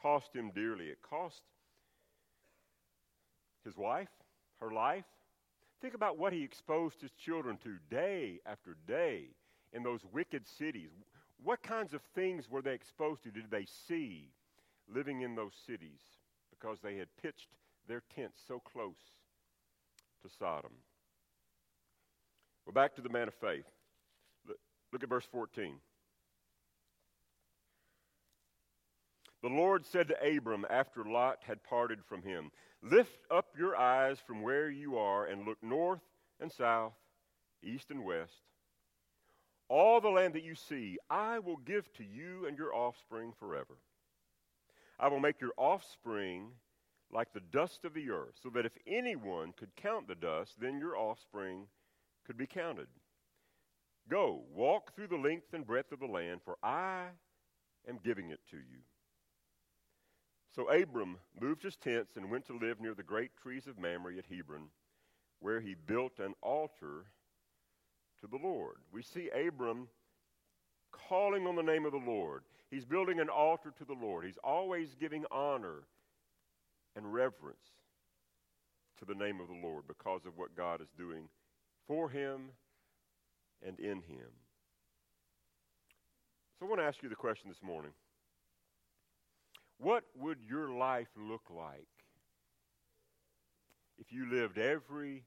cost 0.00 0.34
him 0.34 0.50
dearly. 0.54 0.86
It 0.86 0.98
cost 1.02 1.42
his 3.64 3.76
wife, 3.76 4.08
her 4.60 4.70
life, 4.70 5.04
Think 5.80 5.94
about 5.94 6.18
what 6.18 6.32
he 6.32 6.42
exposed 6.42 7.00
his 7.00 7.12
children 7.12 7.56
to 7.64 7.78
day 7.90 8.40
after 8.44 8.76
day 8.86 9.28
in 9.72 9.82
those 9.82 10.00
wicked 10.12 10.46
cities. 10.46 10.90
What 11.42 11.62
kinds 11.62 11.94
of 11.94 12.02
things 12.14 12.50
were 12.50 12.60
they 12.60 12.74
exposed 12.74 13.22
to? 13.22 13.30
Did 13.30 13.50
they 13.50 13.66
see 13.88 14.28
living 14.92 15.22
in 15.22 15.34
those 15.34 15.54
cities 15.66 16.00
because 16.50 16.80
they 16.80 16.96
had 16.96 17.08
pitched 17.22 17.48
their 17.88 18.02
tents 18.14 18.40
so 18.46 18.60
close 18.60 18.98
to 20.22 20.28
Sodom? 20.38 20.72
Well, 22.66 22.74
back 22.74 22.94
to 22.96 23.00
the 23.00 23.08
man 23.08 23.28
of 23.28 23.34
faith. 23.34 23.64
Look 24.92 25.02
at 25.02 25.08
verse 25.08 25.26
14. 25.30 25.76
The 29.42 29.48
Lord 29.48 29.86
said 29.86 30.08
to 30.08 30.36
Abram 30.36 30.66
after 30.68 31.04
Lot 31.04 31.38
had 31.44 31.62
parted 31.62 32.04
from 32.04 32.22
him, 32.22 32.50
Lift 32.82 33.18
up 33.30 33.54
your 33.58 33.76
eyes 33.76 34.18
from 34.26 34.42
where 34.42 34.70
you 34.70 34.98
are 34.98 35.26
and 35.26 35.46
look 35.46 35.62
north 35.62 36.02
and 36.40 36.52
south, 36.52 36.94
east 37.62 37.90
and 37.90 38.04
west. 38.04 38.42
All 39.68 40.00
the 40.00 40.08
land 40.08 40.34
that 40.34 40.42
you 40.42 40.54
see, 40.54 40.98
I 41.08 41.38
will 41.38 41.58
give 41.58 41.92
to 41.94 42.04
you 42.04 42.46
and 42.46 42.58
your 42.58 42.74
offspring 42.74 43.32
forever. 43.38 43.76
I 44.98 45.08
will 45.08 45.20
make 45.20 45.40
your 45.40 45.52
offspring 45.56 46.48
like 47.12 47.32
the 47.32 47.40
dust 47.40 47.84
of 47.84 47.94
the 47.94 48.10
earth, 48.10 48.34
so 48.42 48.50
that 48.50 48.66
if 48.66 48.76
anyone 48.86 49.52
could 49.56 49.74
count 49.76 50.06
the 50.06 50.14
dust, 50.14 50.60
then 50.60 50.78
your 50.78 50.96
offspring 50.96 51.66
could 52.26 52.36
be 52.36 52.46
counted. 52.46 52.86
Go, 54.08 54.42
walk 54.52 54.94
through 54.94 55.08
the 55.08 55.16
length 55.16 55.52
and 55.52 55.66
breadth 55.66 55.92
of 55.92 56.00
the 56.00 56.06
land, 56.06 56.40
for 56.44 56.56
I 56.62 57.06
am 57.88 57.98
giving 58.04 58.30
it 58.30 58.40
to 58.50 58.56
you. 58.56 58.80
So 60.54 60.68
Abram 60.68 61.16
moved 61.40 61.62
his 61.62 61.76
tents 61.76 62.16
and 62.16 62.30
went 62.30 62.46
to 62.46 62.58
live 62.58 62.80
near 62.80 62.94
the 62.94 63.02
great 63.02 63.30
trees 63.40 63.66
of 63.66 63.78
Mamre 63.78 64.18
at 64.18 64.26
Hebron, 64.26 64.68
where 65.38 65.60
he 65.60 65.74
built 65.74 66.18
an 66.18 66.34
altar 66.42 67.04
to 68.20 68.26
the 68.26 68.36
Lord. 68.36 68.76
We 68.92 69.02
see 69.02 69.30
Abram 69.30 69.88
calling 70.90 71.46
on 71.46 71.54
the 71.54 71.62
name 71.62 71.86
of 71.86 71.92
the 71.92 71.98
Lord. 71.98 72.42
He's 72.70 72.84
building 72.84 73.20
an 73.20 73.28
altar 73.28 73.72
to 73.78 73.84
the 73.84 73.94
Lord. 73.94 74.24
He's 74.24 74.38
always 74.42 74.94
giving 74.94 75.24
honor 75.30 75.84
and 76.96 77.12
reverence 77.12 77.58
to 78.98 79.04
the 79.04 79.14
name 79.14 79.40
of 79.40 79.48
the 79.48 79.66
Lord 79.66 79.84
because 79.86 80.26
of 80.26 80.36
what 80.36 80.56
God 80.56 80.80
is 80.80 80.88
doing 80.98 81.28
for 81.86 82.08
him 82.08 82.50
and 83.66 83.78
in 83.78 84.02
him. 84.02 84.30
So 86.58 86.66
I 86.66 86.68
want 86.68 86.80
to 86.80 86.86
ask 86.86 87.02
you 87.02 87.08
the 87.08 87.14
question 87.14 87.48
this 87.48 87.62
morning. 87.62 87.92
What 89.80 90.04
would 90.14 90.38
your 90.46 90.70
life 90.70 91.08
look 91.16 91.44
like 91.48 91.88
if 93.98 94.12
you 94.12 94.30
lived 94.30 94.58
every 94.58 95.24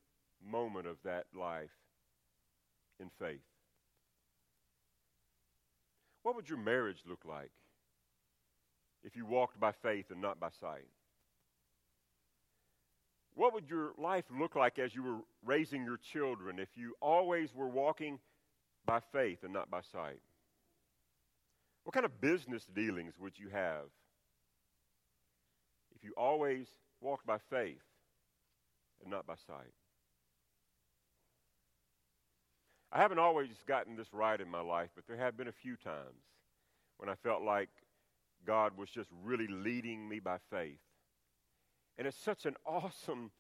moment 0.48 0.86
of 0.86 0.98
that 1.04 1.26
life 1.36 1.72
in 3.00 3.10
faith? 3.20 3.42
What 6.22 6.36
would 6.36 6.48
your 6.48 6.60
marriage 6.60 7.02
look 7.10 7.26
like 7.26 7.50
if 9.04 9.16
you 9.16 9.26
walked 9.26 9.60
by 9.60 9.72
faith 9.72 10.12
and 10.12 10.22
not 10.22 10.40
by 10.40 10.50
sight? 10.62 10.88
What 13.34 13.56
would 13.56 13.68
your 13.68 13.94
life 13.98 14.26
look 14.40 14.56
like 14.56 14.78
as 14.78 14.94
you 14.94 15.02
were 15.02 15.18
raising 15.44 15.84
your 15.84 15.98
children 15.98 16.60
if 16.60 16.70
you 16.76 16.94
always 17.02 17.56
were 17.56 17.68
walking 17.68 18.20
by 18.86 19.00
faith 19.12 19.40
and 19.44 19.52
not 19.52 19.72
by 19.72 19.82
sight? 19.82 20.20
What 21.86 21.94
kind 21.96 22.06
of 22.06 22.22
business 22.22 22.68
dealings 22.76 23.16
would 23.20 23.40
you 23.40 23.50
have 23.50 23.86
you 26.04 26.14
always 26.18 26.68
walk 27.02 27.26
by 27.26 27.38
faith 27.50 27.82
and 29.02 29.12
not 29.12 29.26
by 29.26 29.36
sight. 29.48 29.74
I 32.92 33.00
haven't 33.00 33.20
always 33.20 33.50
gotten 33.68 33.96
this 33.96 34.14
right 34.14 34.40
in 34.40 34.50
my 34.50 34.62
life, 34.62 34.90
but 34.96 35.08
there 35.08 35.18
have 35.18 35.36
been 35.36 35.48
a 35.48 35.52
few 35.52 35.76
times 35.76 36.24
when 36.98 37.10
I 37.10 37.16
felt 37.16 37.42
like 37.42 37.70
God 38.46 38.78
was 38.78 38.90
just 38.90 39.10
really 39.24 39.48
leading 39.48 40.08
me 40.08 40.20
by 40.20 40.38
faith. 40.52 40.78
And 41.98 42.08
it's 42.08 42.18
such 42.18 42.46
an 42.46 42.56
awesome, 42.66 43.32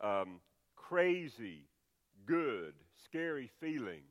um, 0.00 0.40
crazy, 0.76 1.64
good, 2.26 2.74
scary 3.04 3.50
feeling 3.60 4.02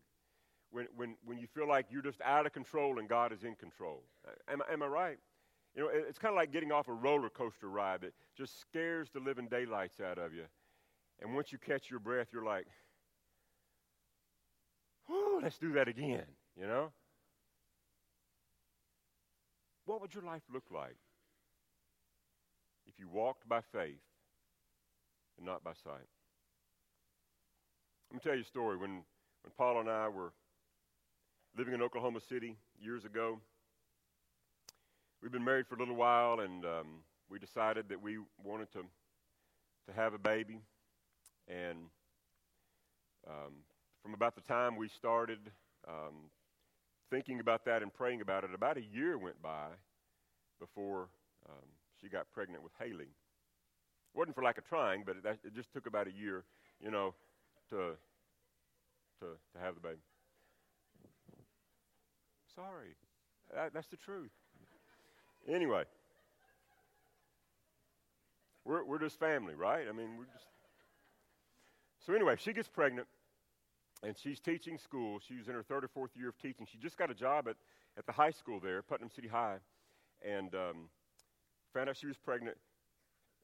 when, 0.72 0.88
when, 0.96 1.16
when 1.24 1.38
you 1.38 1.48
feel 1.48 1.68
like 1.68 1.86
you're 1.90 2.02
just 2.02 2.22
out 2.22 2.46
of 2.46 2.54
control 2.54 3.00
and 3.00 3.08
God 3.08 3.32
is 3.32 3.44
in 3.44 3.56
control. 3.56 4.04
Am, 4.50 4.62
am 4.72 4.84
I 4.84 4.88
right? 4.88 5.20
You 5.78 5.84
know, 5.84 5.90
it's 5.94 6.18
kind 6.18 6.34
of 6.34 6.36
like 6.36 6.52
getting 6.52 6.72
off 6.72 6.88
a 6.88 6.94
roller 6.94 7.30
coaster 7.30 7.70
ride 7.70 8.02
that 8.02 8.14
just 8.36 8.60
scares 8.60 9.10
the 9.14 9.20
living 9.20 9.48
daylights 9.48 10.00
out 10.00 10.18
of 10.18 10.34
you. 10.34 10.46
And 11.22 11.36
once 11.36 11.52
you 11.52 11.60
catch 11.60 11.92
your 11.92 12.00
breath, 12.00 12.30
you're 12.34 12.44
like, 12.44 12.66
whoo, 15.08 15.40
let's 15.40 15.60
do 15.60 15.74
that 15.74 15.88
again, 15.88 16.26
you 16.60 16.66
know? 16.66 16.92
What 19.86 20.02
would 20.02 20.16
your 20.16 20.24
life 20.24 20.42
look 20.52 20.66
like 20.74 20.98
if 22.88 22.96
you 22.98 23.08
walked 23.08 23.48
by 23.48 23.62
faith 23.62 24.02
and 25.38 25.46
not 25.46 25.64
by 25.64 25.74
sight? 25.74 26.10
Let 28.10 28.16
me 28.16 28.20
tell 28.24 28.36
you 28.36 28.42
a 28.42 28.46
story. 28.46 28.78
When, 28.78 29.04
when 29.44 29.54
Paul 29.56 29.80
and 29.80 29.90
I 29.90 30.08
were 30.10 30.34
living 31.56 31.76
in 31.76 31.84
Oklahoma 31.84 32.20
City 32.20 32.58
years 32.80 33.06
ago, 33.06 33.40
we've 35.22 35.32
been 35.32 35.44
married 35.44 35.68
for 35.68 35.76
a 35.76 35.80
little 35.80 35.96
while, 35.96 36.40
and 36.40 36.66
um, 36.66 36.88
we 37.30 37.40
decided 37.40 37.90
that 37.90 38.02
we 38.02 38.18
wanted 38.44 38.72
to, 38.74 38.80
to 39.88 39.94
have 39.94 40.14
a 40.14 40.20
baby. 40.20 40.60
And 41.48 41.78
um, 43.28 43.54
from 44.02 44.14
about 44.14 44.36
the 44.36 44.42
time 44.42 44.76
we 44.76 44.90
started 44.90 45.40
um, 45.88 46.30
thinking 47.10 47.40
about 47.40 47.66
that 47.66 47.82
and 47.82 47.94
praying 47.94 48.22
about 48.22 48.44
it, 48.44 48.54
about 48.54 48.78
a 48.78 48.84
year 48.84 49.18
went 49.18 49.42
by 49.42 49.68
before 50.60 51.10
um, 51.50 51.66
she 52.02 52.10
got 52.10 52.30
pregnant 52.32 52.64
with 52.64 52.72
Haley. 52.80 53.06
It 54.14 54.18
wasn't 54.18 54.36
for 54.36 54.44
lack 54.44 54.58
of 54.58 54.66
trying, 54.66 55.04
but 55.06 55.18
it, 55.18 55.40
it 55.44 55.56
just 55.56 55.72
took 55.74 55.86
about 55.86 56.08
a 56.08 56.12
year, 56.12 56.44
you 56.82 56.92
know, 56.92 57.14
to 57.70 57.96
to 59.20 59.26
to 59.54 59.60
have 59.62 59.76
the 59.76 59.82
baby. 59.82 60.00
Sorry, 62.56 62.96
that, 63.54 63.74
that's 63.74 63.88
the 63.88 63.98
truth. 63.98 64.32
Anyway, 65.48 65.84
we're 68.66 68.84
we're 68.84 69.00
just 69.00 69.18
family, 69.18 69.56
right? 69.56 69.86
I 69.88 69.94
mean, 69.94 70.18
we're 70.18 70.26
just. 70.26 70.46
So 72.06 72.14
anyway, 72.14 72.36
she 72.38 72.52
gets 72.52 72.68
pregnant, 72.68 73.08
and 74.04 74.16
she's 74.18 74.40
teaching 74.40 74.78
school. 74.78 75.20
She's 75.26 75.48
in 75.48 75.54
her 75.54 75.64
third 75.64 75.86
or 75.86 75.88
fourth 75.88 76.12
year 76.16 76.30
of 76.30 76.38
teaching. 76.38 76.68
She 76.70 76.78
just 76.78 76.98
got 76.98 77.10
a 77.10 77.16
job 77.16 77.48
at 77.48 77.56
at 77.98 78.06
the 78.06 78.12
high 78.12 78.32
school 78.32 78.60
there, 78.60 78.82
Putnam 78.82 79.10
City 79.10 79.28
High, 79.28 79.58
and 80.22 80.54
um, 80.54 80.90
found 81.74 81.90
out 81.90 81.98
she 81.98 82.08
was 82.08 82.18
pregnant. 82.18 82.58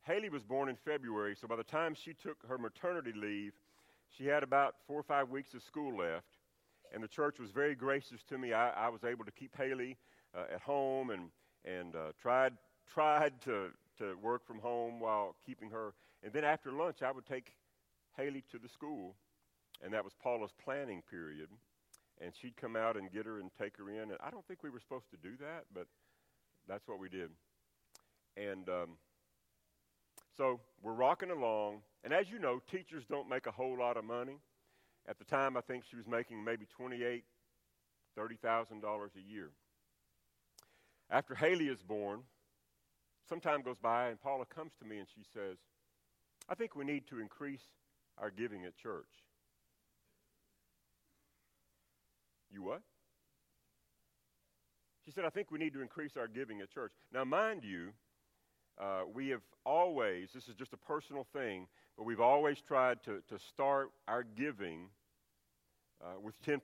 Haley 0.06 0.30
was 0.30 0.44
born 0.44 0.68
in 0.68 0.76
February, 0.76 1.36
so 1.40 1.48
by 1.48 1.56
the 1.56 1.64
time 1.64 1.96
she 1.96 2.14
took 2.14 2.38
her 2.48 2.58
maternity 2.58 3.14
leave, 3.16 3.54
she 4.10 4.26
had 4.26 4.44
about 4.44 4.76
four 4.86 5.00
or 5.00 5.04
five 5.04 5.30
weeks 5.30 5.54
of 5.54 5.64
school 5.64 5.98
left. 5.98 6.28
And 6.94 7.02
the 7.02 7.08
church 7.08 7.40
was 7.40 7.52
very 7.52 7.74
gracious 7.74 8.22
to 8.30 8.38
me. 8.38 8.54
I, 8.54 8.70
I 8.70 8.90
was 8.90 9.04
able 9.04 9.26
to 9.26 9.32
keep 9.32 9.56
Haley 9.56 9.98
uh, 10.38 10.44
at 10.54 10.62
home 10.62 11.10
and, 11.10 11.30
and 11.66 11.96
uh, 11.96 12.12
tried, 12.22 12.54
tried 12.94 13.42
to, 13.42 13.68
to 13.98 14.16
work 14.22 14.46
from 14.46 14.60
home 14.60 15.00
while 15.00 15.36
keeping 15.46 15.70
her. 15.70 15.94
And 16.24 16.34
then 16.34 16.44
after 16.44 16.72
lunch, 16.72 17.02
I 17.02 17.12
would 17.12 17.26
take 17.26 17.54
Haley 18.18 18.44
to 18.52 18.58
the 18.58 18.70
school, 18.70 19.16
and 19.84 19.94
that 19.94 20.04
was 20.04 20.14
Paula's 20.22 20.54
planning 20.64 21.02
period. 21.10 21.50
And 22.22 22.32
she'd 22.40 22.56
come 22.56 22.76
out 22.76 22.96
and 22.96 23.12
get 23.12 23.26
her 23.26 23.40
and 23.40 23.50
take 23.60 23.76
her 23.78 23.90
in. 23.90 24.12
And 24.12 24.18
I 24.24 24.30
don't 24.30 24.46
think 24.48 24.64
we 24.64 24.70
were 24.70 24.80
supposed 24.80 25.10
to 25.12 25.18
do 25.18 25.36
that, 25.40 25.66
but 25.74 25.88
that's 26.68 26.88
what 26.88 27.00
we 27.00 27.10
did. 27.10 27.30
And 28.38 28.70
um, 28.70 28.90
so 30.38 30.60
we're 30.82 30.94
rocking 30.94 31.32
along. 31.32 31.82
And 32.04 32.14
as 32.14 32.30
you 32.30 32.40
know, 32.40 32.62
teachers 32.72 33.04
don't 33.10 33.30
make 33.30 33.48
a 33.48 33.52
whole 33.52 33.78
lot 33.78 33.98
of 33.98 34.06
money. 34.06 34.38
At 35.08 35.18
the 35.18 35.26
time, 35.26 35.58
I 35.58 35.62
think 35.62 35.84
she 35.90 35.98
was 35.98 36.08
making 36.08 36.44
maybe 36.44 36.66
twenty-eight, 36.78 37.26
thirty 38.16 38.36
thousand 38.36 38.82
dollars 38.82 39.12
a 39.18 39.32
year. 39.32 39.50
After 41.14 41.36
Haley 41.36 41.68
is 41.68 41.82
born, 41.84 42.22
some 43.30 43.40
time 43.40 43.62
goes 43.62 43.78
by, 43.78 44.08
and 44.08 44.20
Paula 44.20 44.46
comes 44.46 44.74
to 44.80 44.86
me 44.86 44.98
and 44.98 45.08
she 45.08 45.22
says, 45.32 45.58
"I 46.50 46.56
think 46.56 46.76
we 46.76 46.84
need 46.84 47.06
to 47.08 47.20
increase 47.20 47.64
our 48.18 48.32
giving 48.32 48.66
at 48.66 48.76
church." 48.76 49.24
You 52.52 52.64
what? 52.64 52.82
She 55.06 55.12
said, 55.12 55.26
I 55.26 55.30
think 55.30 55.52
we 55.52 55.60
need 55.60 55.74
to 55.74 55.82
increase 55.82 56.18
our 56.18 56.28
giving 56.28 56.62
at 56.62 56.72
church. 56.72 56.94
Now, 57.12 57.24
mind 57.26 57.64
you, 57.64 57.94
uh, 58.80 59.02
we 59.14 59.30
have 59.30 59.42
always, 59.66 60.32
this 60.34 60.48
is 60.48 60.56
just 60.56 60.74
a 60.74 60.78
personal 60.78 61.26
thing, 61.34 61.68
but 61.98 62.06
we've 62.06 62.22
always 62.22 62.62
tried 62.62 63.04
to, 63.04 63.22
to 63.28 63.38
start 63.38 63.92
our 64.08 64.24
giving 64.24 64.90
uh, 66.02 66.20
with 66.22 66.42
10%. 66.44 66.60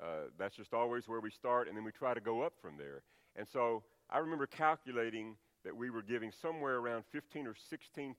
Uh, 0.00 0.28
that's 0.38 0.56
just 0.56 0.72
always 0.72 1.08
where 1.08 1.20
we 1.20 1.30
start, 1.30 1.68
and 1.68 1.76
then 1.76 1.84
we 1.84 1.92
try 1.92 2.14
to 2.14 2.20
go 2.20 2.42
up 2.42 2.54
from 2.60 2.76
there. 2.76 3.02
And 3.36 3.46
so 3.52 3.82
I 4.10 4.18
remember 4.18 4.46
calculating 4.46 5.36
that 5.64 5.76
we 5.76 5.90
were 5.90 6.02
giving 6.02 6.32
somewhere 6.40 6.76
around 6.76 7.04
15 7.12 7.46
or 7.46 7.54
16% 7.54 8.14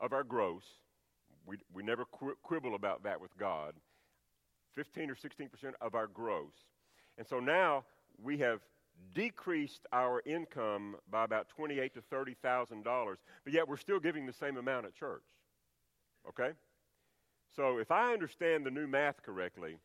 of 0.00 0.12
our 0.12 0.24
gross. 0.24 0.64
We, 1.46 1.58
we 1.72 1.82
never 1.82 2.04
quibble 2.04 2.74
about 2.74 3.02
that 3.04 3.20
with 3.20 3.36
God. 3.36 3.74
15 4.74 5.10
or 5.10 5.14
16% 5.14 5.72
of 5.80 5.94
our 5.94 6.06
gross. 6.06 6.52
And 7.18 7.26
so 7.26 7.40
now 7.40 7.84
we 8.22 8.38
have 8.38 8.60
decreased 9.14 9.86
our 9.92 10.22
income 10.24 10.96
by 11.10 11.24
about 11.24 11.48
twenty-eight 11.48 11.94
to 11.94 12.02
thirty 12.02 12.34
thousand 12.42 12.84
dollars, 12.84 13.18
but 13.44 13.52
yet 13.52 13.68
we're 13.68 13.76
still 13.76 13.98
giving 14.00 14.26
the 14.26 14.32
same 14.32 14.56
amount 14.56 14.86
at 14.86 14.94
church. 14.94 15.24
Okay? 16.28 16.50
So 17.56 17.78
if 17.78 17.90
I 17.90 18.12
understand 18.12 18.64
the 18.64 18.70
new 18.70 18.86
math 18.86 19.22
correctly, 19.22 19.76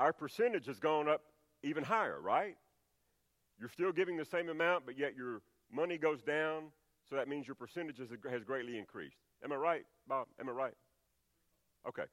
our 0.00 0.14
percentage 0.14 0.66
has 0.66 0.78
gone 0.78 1.08
up 1.08 1.20
even 1.62 1.84
higher, 1.84 2.18
right? 2.18 2.56
You're 3.60 3.68
still 3.68 3.92
giving 3.92 4.16
the 4.16 4.24
same 4.24 4.48
amount, 4.48 4.86
but 4.86 4.98
yet 4.98 5.14
your 5.14 5.42
money 5.70 5.98
goes 5.98 6.22
down, 6.22 6.72
so 7.08 7.16
that 7.16 7.28
means 7.28 7.46
your 7.46 7.54
percentage 7.54 7.98
has 7.98 8.44
greatly 8.44 8.78
increased. 8.78 9.18
Am 9.44 9.52
I 9.52 9.56
right, 9.56 9.84
Bob? 10.08 10.26
Am 10.40 10.48
I 10.48 10.52
right? 10.52 10.72
Okay. 11.86 12.04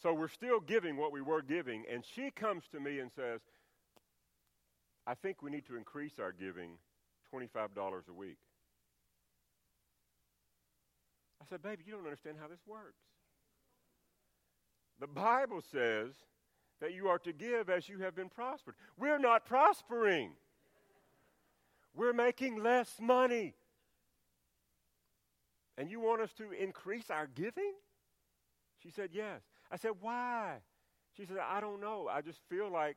So 0.00 0.14
we're 0.14 0.28
still 0.28 0.60
giving 0.60 0.96
what 0.96 1.12
we 1.12 1.20
were 1.20 1.42
giving. 1.42 1.84
And 1.92 2.04
she 2.14 2.30
comes 2.30 2.62
to 2.70 2.78
me 2.78 3.00
and 3.00 3.10
says, 3.16 3.40
I 5.08 5.14
think 5.14 5.42
we 5.42 5.50
need 5.50 5.66
to 5.66 5.76
increase 5.76 6.20
our 6.20 6.32
giving 6.32 6.78
$25 7.34 7.48
a 8.08 8.12
week. 8.12 8.38
I 11.40 11.44
said, 11.50 11.62
Baby, 11.62 11.82
you 11.84 11.92
don't 11.94 12.04
understand 12.04 12.36
how 12.40 12.46
this 12.46 12.60
works. 12.66 13.02
The 15.02 15.08
Bible 15.08 15.60
says 15.72 16.12
that 16.80 16.94
you 16.94 17.08
are 17.08 17.18
to 17.18 17.32
give 17.32 17.68
as 17.68 17.88
you 17.88 17.98
have 17.98 18.14
been 18.14 18.28
prospered. 18.28 18.76
We're 18.96 19.18
not 19.18 19.44
prospering, 19.44 20.30
we're 21.92 22.12
making 22.12 22.62
less 22.62 22.88
money. 23.00 23.54
And 25.76 25.90
you 25.90 25.98
want 25.98 26.22
us 26.22 26.32
to 26.34 26.52
increase 26.52 27.10
our 27.10 27.26
giving? 27.26 27.72
She 28.80 28.90
said, 28.90 29.08
Yes. 29.12 29.40
I 29.72 29.76
said, 29.76 29.90
Why? 30.00 30.58
She 31.16 31.26
said, 31.26 31.38
I 31.50 31.60
don't 31.60 31.80
know. 31.80 32.08
I 32.08 32.20
just 32.20 32.38
feel 32.48 32.70
like 32.70 32.96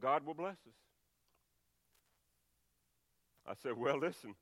God 0.00 0.24
will 0.24 0.32
bless 0.32 0.56
us. 0.66 0.78
I 3.46 3.52
said, 3.62 3.76
Well, 3.76 3.98
listen, 3.98 4.34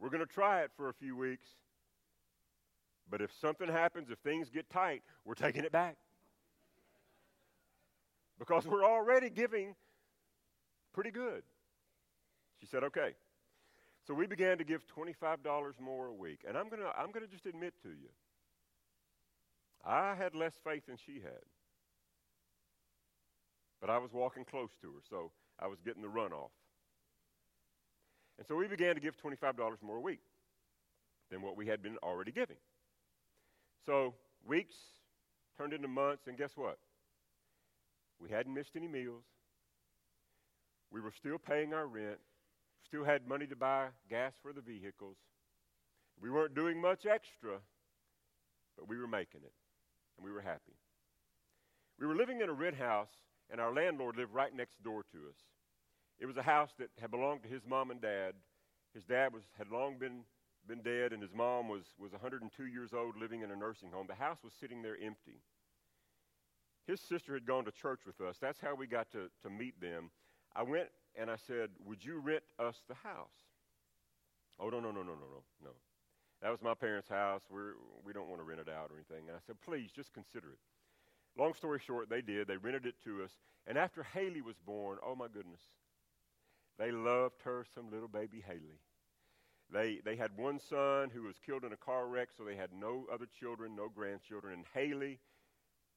we're 0.00 0.10
going 0.10 0.26
to 0.26 0.34
try 0.34 0.62
it 0.62 0.72
for 0.76 0.88
a 0.88 0.94
few 0.94 1.16
weeks. 1.16 1.46
But 3.10 3.20
if 3.20 3.32
something 3.40 3.68
happens, 3.68 4.10
if 4.10 4.18
things 4.18 4.48
get 4.50 4.70
tight, 4.70 5.02
we're 5.24 5.34
taking 5.34 5.64
it 5.64 5.72
back. 5.72 5.96
Because 8.38 8.66
we're 8.66 8.84
already 8.84 9.28
giving 9.28 9.74
pretty 10.92 11.10
good. 11.10 11.42
She 12.60 12.66
said, 12.66 12.84
Okay. 12.84 13.14
So 14.06 14.14
we 14.14 14.26
began 14.26 14.58
to 14.58 14.64
give 14.64 14.82
$25 14.86 15.38
more 15.78 16.06
a 16.06 16.12
week. 16.12 16.40
And 16.48 16.56
I'm 16.56 16.68
going 16.68 16.80
to 16.80 16.88
I'm 16.98 17.12
going 17.12 17.24
to 17.24 17.30
just 17.30 17.46
admit 17.46 17.74
to 17.82 17.90
you 17.90 18.08
I 19.84 20.14
had 20.14 20.34
less 20.34 20.54
faith 20.64 20.86
than 20.86 20.96
she 20.96 21.14
had. 21.14 21.44
But 23.80 23.88
I 23.88 23.98
was 23.98 24.12
walking 24.12 24.44
close 24.44 24.70
to 24.82 24.88
her, 24.88 25.00
so 25.08 25.30
I 25.58 25.66
was 25.66 25.78
getting 25.80 26.02
the 26.02 26.08
runoff. 26.08 26.50
And 28.38 28.46
so 28.46 28.56
we 28.56 28.66
began 28.66 28.94
to 28.94 29.00
give 29.00 29.16
$25 29.16 29.82
more 29.82 29.96
a 29.96 30.00
week 30.00 30.20
than 31.30 31.40
what 31.42 31.56
we 31.56 31.66
had 31.66 31.82
been 31.82 31.96
already 32.02 32.32
giving. 32.32 32.56
So 33.86 34.14
weeks 34.46 34.74
turned 35.56 35.72
into 35.72 35.88
months, 35.88 36.26
and 36.26 36.36
guess 36.36 36.52
what? 36.56 36.78
We 38.20 38.30
hadn't 38.30 38.54
missed 38.54 38.76
any 38.76 38.88
meals. 38.88 39.24
We 40.90 41.00
were 41.00 41.12
still 41.12 41.38
paying 41.38 41.72
our 41.72 41.86
rent, 41.86 42.18
still 42.84 43.04
had 43.04 43.26
money 43.26 43.46
to 43.46 43.56
buy 43.56 43.88
gas 44.08 44.32
for 44.42 44.52
the 44.52 44.60
vehicles. 44.60 45.16
We 46.20 46.30
weren't 46.30 46.54
doing 46.54 46.80
much 46.80 47.06
extra, 47.06 47.58
but 48.76 48.88
we 48.88 48.98
were 48.98 49.06
making 49.06 49.40
it 49.44 49.52
and 50.20 50.26
we 50.26 50.32
were 50.32 50.42
happy. 50.42 50.76
We 51.98 52.06
were 52.06 52.14
living 52.14 52.40
in 52.40 52.48
a 52.48 52.52
rent 52.52 52.76
house, 52.76 53.12
and 53.50 53.60
our 53.60 53.72
landlord 53.72 54.16
lived 54.16 54.32
right 54.32 54.54
next 54.54 54.82
door 54.82 55.02
to 55.12 55.18
us. 55.28 55.36
It 56.18 56.26
was 56.26 56.36
a 56.36 56.42
house 56.42 56.70
that 56.78 56.88
had 57.00 57.10
belonged 57.10 57.42
to 57.42 57.48
his 57.48 57.62
mom 57.66 57.90
and 57.90 58.00
dad. 58.00 58.34
His 58.94 59.04
dad 59.04 59.32
was, 59.32 59.42
had 59.56 59.70
long 59.70 59.98
been, 59.98 60.20
been 60.70 60.82
dead, 60.82 61.12
and 61.12 61.20
his 61.20 61.34
mom 61.34 61.68
was, 61.68 61.82
was 61.98 62.12
102 62.12 62.66
years 62.66 62.92
old 62.94 63.16
living 63.20 63.42
in 63.42 63.50
a 63.50 63.56
nursing 63.56 63.90
home. 63.90 64.06
The 64.06 64.14
house 64.14 64.38
was 64.44 64.52
sitting 64.60 64.82
there 64.82 64.96
empty. 65.04 65.42
His 66.86 67.00
sister 67.00 67.34
had 67.34 67.44
gone 67.44 67.64
to 67.64 67.72
church 67.72 68.00
with 68.06 68.20
us. 68.20 68.36
That's 68.40 68.60
how 68.60 68.76
we 68.76 68.86
got 68.86 69.10
to, 69.10 69.28
to 69.42 69.50
meet 69.50 69.80
them. 69.80 70.10
I 70.54 70.62
went 70.62 70.88
and 71.18 71.28
I 71.28 71.36
said, 71.36 71.70
Would 71.84 72.04
you 72.04 72.18
rent 72.18 72.44
us 72.58 72.76
the 72.88 72.94
house? 72.94 73.34
Oh, 74.60 74.68
no, 74.68 74.78
no, 74.78 74.92
no, 74.92 75.02
no, 75.02 75.14
no, 75.14 75.26
no, 75.26 75.42
no. 75.64 75.70
That 76.40 76.50
was 76.50 76.62
my 76.62 76.74
parents' 76.74 77.08
house. 77.08 77.42
We're, 77.50 77.74
we 78.04 78.12
don't 78.12 78.28
want 78.28 78.40
to 78.40 78.44
rent 78.44 78.60
it 78.60 78.68
out 78.68 78.90
or 78.90 78.94
anything. 78.94 79.28
And 79.28 79.36
I 79.36 79.40
said, 79.46 79.56
please, 79.64 79.90
just 79.90 80.12
consider 80.12 80.50
it. 80.52 80.58
Long 81.40 81.54
story 81.54 81.80
short, 81.84 82.08
they 82.08 82.22
did. 82.22 82.46
They 82.46 82.56
rented 82.56 82.86
it 82.86 82.94
to 83.04 83.24
us. 83.24 83.30
And 83.66 83.76
after 83.76 84.02
Haley 84.02 84.40
was 84.40 84.56
born, 84.64 84.98
oh 85.04 85.14
my 85.14 85.26
goodness, 85.26 85.60
they 86.78 86.92
loved 86.92 87.42
her 87.44 87.64
some 87.74 87.90
little 87.90 88.08
baby 88.08 88.42
Haley. 88.46 88.78
They, 89.72 90.00
they 90.04 90.16
had 90.16 90.36
one 90.36 90.58
son 90.68 91.10
who 91.14 91.22
was 91.22 91.36
killed 91.44 91.64
in 91.64 91.72
a 91.72 91.76
car 91.76 92.08
wreck, 92.08 92.28
so 92.36 92.44
they 92.44 92.56
had 92.56 92.70
no 92.72 93.06
other 93.12 93.26
children, 93.38 93.76
no 93.76 93.88
grandchildren, 93.88 94.52
and 94.52 94.64
Haley 94.74 95.20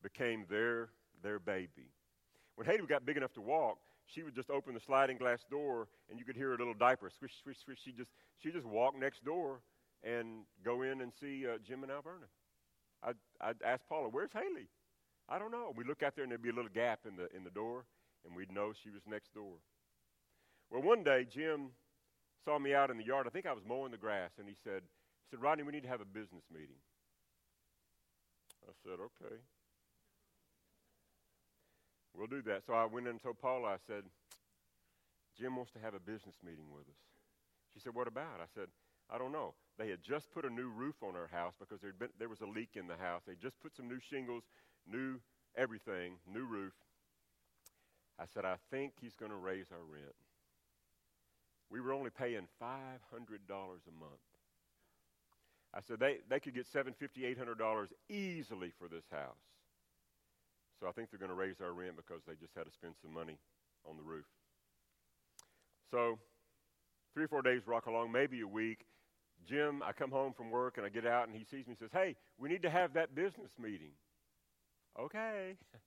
became 0.04 0.46
their, 0.50 0.90
their 1.24 1.40
baby. 1.40 1.90
When 2.56 2.68
Haley 2.68 2.86
got 2.88 3.06
big 3.06 3.18
enough 3.18 3.34
to 3.34 3.42
walk, 3.42 3.80
she 4.06 4.22
would 4.22 4.36
just 4.36 4.50
open 4.50 4.74
the 4.74 4.80
sliding 4.80 5.18
glass 5.18 5.40
door, 5.50 5.88
and 6.10 6.20
you 6.20 6.26
could 6.26 6.36
hear 6.36 6.50
her 6.50 6.58
little 6.58 6.74
diaper 6.74 7.10
swish, 7.18 7.32
swish, 7.42 7.58
swish. 7.64 7.80
She 7.84 7.92
just 7.92 8.12
she 8.40 8.52
just 8.52 8.66
walked 8.66 9.00
next 9.00 9.24
door 9.26 9.62
and 10.04 10.44
go 10.64 10.84
in 10.84 11.02
and 11.02 11.12
see 11.20 11.48
uh, 11.48 11.58
Jim 11.66 11.84
and 11.84 11.92
Alberna. 11.92 12.28
I'd, 13.02 13.16
I'd 13.42 13.62
ask 13.66 13.82
Paula, 13.88 14.10
"Where's 14.10 14.32
Haley?" 14.34 14.68
I 15.30 15.40
don't 15.40 15.52
know. 15.52 15.74
We'd 15.76 15.88
look 15.88 16.04
out 16.04 16.16
there, 16.16 16.24
and 16.24 16.32
there'd 16.32 16.44
be 16.44 16.50
a 16.50 16.54
little 16.54 16.70
gap 16.70 17.00
in 17.08 17.16
the 17.16 17.34
in 17.36 17.44
the 17.44 17.50
door, 17.50 17.86
and 18.26 18.36
we'd 18.36 18.52
know 18.52 18.74
she 18.84 18.90
was 18.90 19.02
next 19.10 19.34
door. 19.34 19.56
Well, 20.70 20.82
one 20.82 21.04
day 21.04 21.26
Jim 21.32 21.70
saw 22.43 22.60
me 22.60 22.73
out 22.73 22.89
in 22.89 22.97
the 22.97 23.03
yard. 23.03 23.27
I 23.27 23.29
think 23.29 23.45
I 23.45 23.53
was 23.53 23.63
mowing 23.67 23.91
the 23.91 23.97
grass, 23.97 24.32
and 24.38 24.47
he 24.47 24.56
said, 24.63 24.82
"He 24.82 25.29
said, 25.32 25.41
Rodney, 25.41 25.63
we 25.63 25.71
need 25.71 25.84
to 25.84 25.89
have 25.89 26.01
a 26.01 26.06
business 26.06 26.43
meeting." 26.51 26.82
I 28.67 28.71
said, 28.84 28.99
"Okay." 28.99 29.36
We'll 32.15 32.27
do 32.27 32.43
that. 32.43 32.63
So 32.65 32.73
I 32.73 32.86
went 32.86 33.08
in 33.08 33.13
and 33.13 33.21
told 33.21 33.39
Paula, 33.39 33.69
I 33.69 33.77
said, 33.88 34.03
Jim 35.38 35.56
wants 35.56 35.71
to 35.71 35.79
have 35.79 35.95
a 35.95 35.99
business 35.99 36.36
meeting 36.45 36.69
with 36.71 36.86
us. 36.88 37.01
She 37.73 37.79
said, 37.79 37.95
What 37.95 38.08
about? 38.08 38.39
I 38.39 38.45
said, 38.53 38.67
I 39.10 39.17
don't 39.17 39.32
know. 39.32 39.56
They 39.77 39.89
had 39.89 40.03
just 40.03 40.32
put 40.32 40.45
a 40.45 40.49
new 40.49 40.69
roof 40.69 40.95
on 41.01 41.15
our 41.15 41.27
house 41.27 41.56
because 41.60 41.82
there 41.82 41.89
had 41.89 41.99
been, 41.99 42.10
there 42.19 42.29
was 42.29 42.41
a 42.41 42.45
leak 42.45 42.75
in 42.75 42.88
the 42.88 42.95
house. 42.95 43.23
They 43.25 43.34
just 43.41 43.60
put 43.60 43.75
some 43.75 43.88
new 43.88 43.99
shingles, 43.99 44.43
new 44.88 45.19
everything, 45.58 46.17
new 46.32 46.45
roof. 46.45 46.73
I 48.19 48.25
said, 48.32 48.45
I 48.45 48.58
think 48.69 48.93
he's 49.01 49.15
going 49.15 49.32
to 49.32 49.38
raise 49.38 49.65
our 49.71 49.84
rent. 49.84 50.13
We 51.74 51.82
were 51.82 51.92
only 51.92 52.12
paying 52.12 52.48
$500 52.62 52.70
a 52.70 54.00
month. 54.00 54.22
I 55.74 55.82
said, 55.82 56.00
they, 56.00 56.18
they 56.30 56.40
could 56.40 56.54
get 56.54 56.68
$750, 56.72 57.36
$800 57.36 57.88
easily 58.10 58.72
for 58.78 58.88
this 58.88 59.06
house. 59.12 59.42
So 60.80 60.88
I 60.88 60.92
think 60.92 61.10
they're 61.10 61.18
going 61.18 61.32
to 61.32 61.36
raise 61.36 61.62
our 61.62 61.74
rent 61.74 61.96
because 61.96 62.22
they 62.28 62.36
just 62.36 62.54
had 62.56 62.68
to 62.68 62.72
spend 62.72 62.94
some 63.02 63.12
money 63.12 63.40
on 63.90 63.98
the 63.98 64.04
roof. 64.04 64.26
So 65.90 66.20
three 67.16 67.24
or 67.24 67.28
four 67.28 67.42
days 67.42 67.64
rock 67.66 67.88
along, 67.88 68.12
maybe 68.12 68.42
a 68.42 68.48
week. 68.48 68.86
Jim, 69.50 69.82
I 69.84 69.94
come 69.94 70.12
home 70.12 70.34
from 70.34 70.52
work 70.52 70.78
and 70.78 70.86
I 70.86 70.90
get 70.90 71.08
out 71.08 71.28
and 71.28 71.36
he 71.36 71.44
sees 71.44 71.66
me 71.66 71.72
and 71.72 71.80
says, 71.80 71.90
Hey, 71.92 72.16
we 72.38 72.50
need 72.50 72.62
to 72.62 72.70
have 72.70 72.94
that 72.94 73.16
business 73.16 73.50
meeting. 73.60 73.94
Okay. 75.00 75.56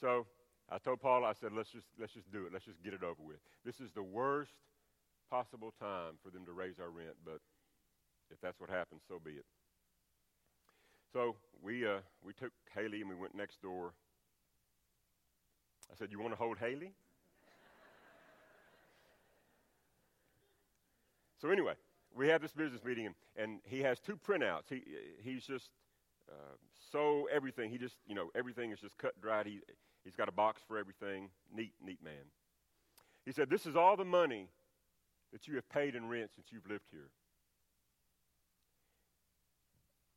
so 0.00 0.26
I 0.68 0.78
told 0.78 1.00
Paul, 1.00 1.24
I 1.24 1.32
said, 1.32 1.52
let's 1.52 1.70
just, 1.70 1.86
let's 1.98 2.12
just 2.12 2.30
do 2.32 2.44
it. 2.46 2.52
Let's 2.52 2.64
just 2.64 2.82
get 2.82 2.92
it 2.92 3.04
over 3.04 3.22
with. 3.24 3.38
This 3.64 3.78
is 3.78 3.92
the 3.92 4.02
worst 4.02 4.52
possible 5.30 5.72
time 5.78 6.14
for 6.24 6.30
them 6.30 6.44
to 6.46 6.52
raise 6.52 6.80
our 6.80 6.90
rent, 6.90 7.16
but 7.24 7.40
if 8.30 8.40
that's 8.40 8.58
what 8.58 8.68
happens, 8.68 9.02
so 9.06 9.20
be 9.22 9.32
it. 9.32 9.44
So 11.12 11.36
we, 11.62 11.86
uh, 11.86 11.98
we 12.24 12.32
took 12.32 12.52
Haley 12.74 13.00
and 13.00 13.08
we 13.08 13.14
went 13.14 13.34
next 13.34 13.62
door. 13.62 13.92
I 15.90 15.94
said, 15.96 16.10
You 16.10 16.18
want 16.18 16.32
to 16.32 16.36
hold 16.36 16.58
Haley? 16.58 16.90
so, 21.40 21.48
anyway, 21.50 21.74
we 22.14 22.26
have 22.28 22.42
this 22.42 22.52
business 22.52 22.82
meeting, 22.84 23.06
and, 23.06 23.14
and 23.36 23.60
he 23.64 23.80
has 23.80 24.00
two 24.00 24.16
printouts. 24.16 24.68
He, 24.68 24.82
he's 25.22 25.46
just 25.46 25.70
uh, 26.28 26.56
so 26.90 27.28
everything. 27.32 27.70
He 27.70 27.78
just, 27.78 27.96
you 28.06 28.16
know, 28.16 28.30
everything 28.34 28.72
is 28.72 28.80
just 28.80 28.98
cut 28.98 29.20
dried. 29.20 29.46
He, 29.46 29.60
he's 30.06 30.14
got 30.16 30.28
a 30.28 30.32
box 30.32 30.62
for 30.66 30.78
everything. 30.78 31.28
Neat, 31.54 31.72
neat 31.84 32.02
man. 32.02 32.30
He 33.24 33.32
said, 33.32 33.50
This 33.50 33.66
is 33.66 33.76
all 33.76 33.96
the 33.96 34.04
money 34.04 34.48
that 35.32 35.48
you 35.48 35.56
have 35.56 35.68
paid 35.68 35.94
in 35.94 36.08
rent 36.08 36.30
since 36.34 36.46
you've 36.50 36.70
lived 36.70 36.86
here. 36.90 37.10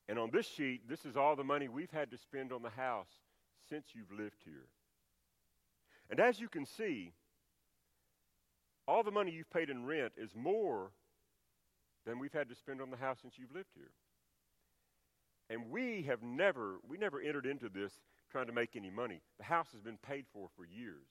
And 0.07 0.17
on 0.17 0.29
this 0.31 0.47
sheet, 0.47 0.87
this 0.87 1.05
is 1.05 1.17
all 1.17 1.35
the 1.35 1.43
money 1.43 1.67
we've 1.67 1.91
had 1.91 2.11
to 2.11 2.17
spend 2.17 2.53
on 2.53 2.61
the 2.61 2.69
house 2.69 3.09
since 3.67 3.87
you've 3.93 4.17
lived 4.17 4.41
here. 4.45 4.67
And 6.09 6.19
as 6.19 6.39
you 6.39 6.47
can 6.47 6.65
see, 6.65 7.13
all 8.87 9.03
the 9.03 9.11
money 9.11 9.31
you've 9.31 9.51
paid 9.51 9.69
in 9.69 9.85
rent 9.85 10.13
is 10.17 10.31
more 10.35 10.91
than 12.05 12.17
we've 12.17 12.33
had 12.33 12.49
to 12.49 12.55
spend 12.55 12.81
on 12.81 12.89
the 12.89 12.97
house 12.97 13.17
since 13.21 13.35
you've 13.37 13.53
lived 13.53 13.69
here. 13.75 13.91
And 15.49 15.69
we 15.69 16.03
have 16.03 16.23
never, 16.23 16.77
we 16.87 16.97
never 16.97 17.19
entered 17.19 17.45
into 17.45 17.69
this 17.69 17.93
trying 18.31 18.47
to 18.47 18.53
make 18.53 18.75
any 18.75 18.89
money. 18.89 19.21
The 19.37 19.45
house 19.45 19.67
has 19.73 19.81
been 19.81 19.97
paid 19.97 20.25
for 20.33 20.49
for 20.55 20.65
years. 20.65 21.07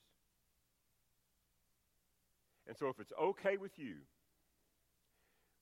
And 2.67 2.77
so 2.77 2.89
if 2.89 3.01
it's 3.01 3.13
okay 3.21 3.57
with 3.57 3.79
you, 3.79 3.95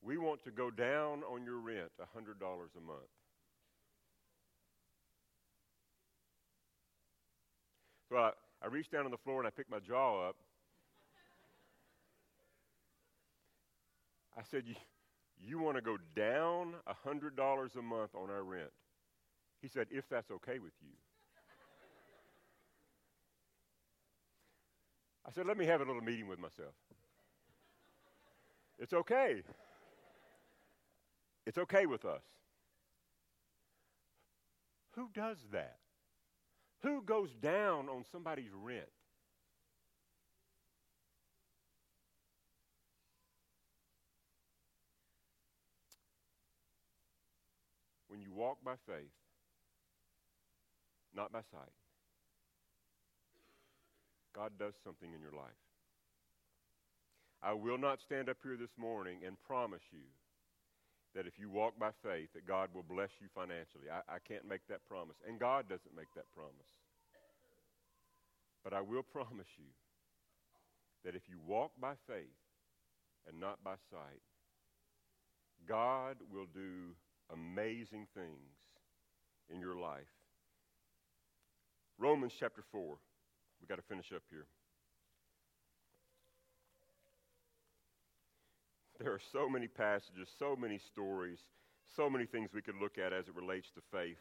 we 0.03 0.19
want 0.19 0.43
to 0.45 0.51
go 0.51 0.71
down 0.71 1.23
on 1.23 1.45
your 1.45 1.59
rent 1.59 1.91
$100 2.01 2.33
a 2.41 2.81
month. 2.81 3.01
So 8.09 8.17
I, 8.17 8.31
I 8.63 8.67
reached 8.69 8.93
down 8.93 9.05
on 9.05 9.11
the 9.11 9.17
floor 9.17 9.41
and 9.41 9.47
I 9.47 9.51
picked 9.51 9.71
my 9.71 9.81
jaw 9.81 10.29
up. 10.29 10.37
I 14.37 14.43
said, 14.43 14.65
You, 14.67 14.75
you 15.39 15.59
want 15.59 15.77
to 15.77 15.83
go 15.83 15.97
down 16.15 16.75
$100 17.07 17.77
a 17.77 17.83
month 17.83 18.15
on 18.15 18.31
our 18.31 18.43
rent? 18.43 18.71
He 19.63 19.69
said, 19.69 19.87
If 19.91 20.09
that's 20.09 20.31
okay 20.31 20.59
with 20.59 20.73
you. 20.81 20.91
I 25.27 25.33
said, 25.33 25.47
Let 25.47 25.59
me 25.59 25.67
have 25.67 25.81
a 25.81 25.85
little 25.85 26.03
meeting 26.03 26.29
with 26.29 26.39
myself. 26.39 26.75
It's 28.79 28.93
okay. 28.93 29.43
It's 31.47 31.59
okay 31.59 31.87
with 31.87 32.05
us. 32.05 32.23
Who 34.93 35.09
does 35.15 35.39
that? 35.53 35.79
Who 36.83 37.03
goes 37.03 37.31
down 37.35 37.89
on 37.89 38.05
somebody's 38.11 38.51
rent? 38.53 38.85
When 48.09 48.21
you 48.21 48.33
walk 48.33 48.59
by 48.65 48.75
faith, 48.87 49.11
not 51.15 51.33
by 51.33 51.41
sight, 51.51 51.73
God 54.37 54.53
does 54.61 54.75
something 54.85 55.09
in 55.15 55.21
your 55.21 55.33
life. 55.33 55.57
I 57.43 57.55
will 57.55 57.79
not 57.79 58.05
stand 58.05 58.29
up 58.29 58.37
here 58.43 58.57
this 58.61 58.77
morning 58.77 59.21
and 59.27 59.41
promise 59.49 59.83
you 59.91 60.05
that 61.15 61.27
if 61.27 61.39
you 61.39 61.49
walk 61.49 61.79
by 61.79 61.91
faith, 62.05 62.29
that 62.35 62.47
God 62.47 62.69
will 62.75 62.83
bless 62.83 63.09
you 63.21 63.29
financially. 63.35 63.89
I, 63.89 64.05
I 64.05 64.19
can't 64.29 64.47
make 64.47 64.61
that 64.69 64.85
promise, 64.87 65.17
and 65.27 65.41
God 65.41 65.65
doesn't 65.69 65.97
make 65.97 66.13
that 66.15 66.29
promise. 66.37 66.69
But 68.63 68.75
I 68.75 68.83
will 68.83 69.03
promise 69.17 69.49
you 69.57 69.73
that 71.05 71.17
if 71.17 71.23
you 71.29 71.39
walk 71.47 71.73
by 71.81 71.95
faith 72.07 72.37
and 73.27 73.41
not 73.41 73.65
by 73.65 73.77
sight, 73.91 74.21
God 75.67 76.17
will 76.31 76.47
do 76.53 76.93
amazing 77.33 78.07
things 78.15 78.53
in 79.49 79.61
your 79.61 79.77
life. 79.77 80.13
Romans 81.99 82.33
chapter 82.39 82.63
4. 82.71 82.99
We've 83.67 83.77
got 83.77 83.83
to 83.83 83.89
finish 83.89 84.13
up 84.15 84.23
here. 84.31 84.47
There 89.01 89.13
are 89.13 89.21
so 89.33 89.49
many 89.49 89.67
passages, 89.67 90.29
so 90.39 90.55
many 90.55 90.79
stories, 90.79 91.41
so 91.97 92.09
many 92.09 92.27
things 92.27 92.51
we 92.55 92.63
could 92.63 92.77
look 92.81 92.97
at 92.97 93.13
as 93.13 93.27
it 93.27 93.35
relates 93.35 93.69
to 93.73 93.81
faith. 93.91 94.21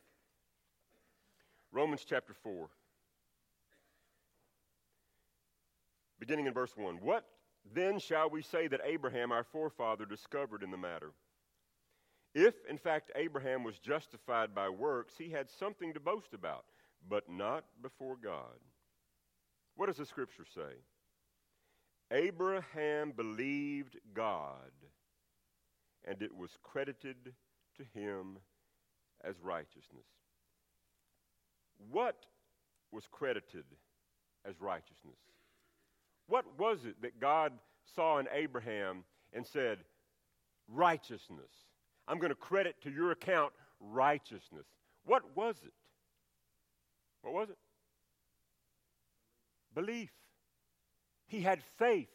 Romans 1.71 2.03
chapter 2.09 2.33
4, 2.33 2.67
beginning 6.19 6.47
in 6.47 6.53
verse 6.53 6.75
1. 6.75 6.95
What 6.95 7.25
then 7.71 7.99
shall 7.99 8.31
we 8.31 8.41
say 8.41 8.67
that 8.67 8.81
Abraham, 8.83 9.31
our 9.31 9.43
forefather, 9.43 10.05
discovered 10.05 10.63
in 10.63 10.71
the 10.71 10.77
matter? 10.77 11.11
If, 12.33 12.55
in 12.67 12.79
fact, 12.79 13.11
Abraham 13.15 13.63
was 13.63 13.77
justified 13.77 14.55
by 14.55 14.69
works, 14.69 15.13
he 15.19 15.29
had 15.29 15.51
something 15.51 15.93
to 15.93 15.99
boast 15.99 16.33
about, 16.33 16.65
but 17.07 17.29
not 17.29 17.65
before 17.83 18.15
God. 18.15 18.57
What 19.75 19.87
does 19.87 19.97
the 19.97 20.05
scripture 20.05 20.45
say? 20.53 20.61
Abraham 22.11 23.11
believed 23.11 23.97
God, 24.13 24.71
and 26.05 26.21
it 26.21 26.35
was 26.35 26.51
credited 26.63 27.33
to 27.77 27.99
him 27.99 28.37
as 29.23 29.35
righteousness. 29.41 30.05
What 31.91 32.25
was 32.91 33.05
credited 33.11 33.65
as 34.45 34.61
righteousness? 34.61 35.17
What 36.27 36.45
was 36.57 36.85
it 36.85 37.01
that 37.01 37.19
God 37.19 37.53
saw 37.95 38.19
in 38.19 38.27
Abraham 38.31 39.03
and 39.33 39.45
said, 39.45 39.79
righteousness? 40.67 41.51
I'm 42.07 42.19
going 42.19 42.29
to 42.29 42.35
credit 42.35 42.75
to 42.83 42.91
your 42.91 43.11
account 43.11 43.51
righteousness. 43.79 44.65
What 45.05 45.35
was 45.35 45.55
it? 45.65 45.73
What 47.21 47.33
was 47.33 47.49
it? 47.49 47.57
Belief. 49.75 50.11
He 51.27 51.41
had 51.41 51.61
faith 51.77 52.09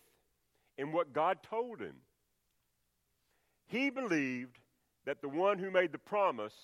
in 0.77 0.93
what 0.93 1.13
God 1.13 1.39
told 1.43 1.81
him. 1.81 1.97
He 3.67 3.91
believed 3.91 4.59
that 5.05 5.21
the 5.21 5.29
one 5.29 5.59
who 5.59 5.71
made 5.71 5.93
the 5.93 5.99
promise 5.99 6.55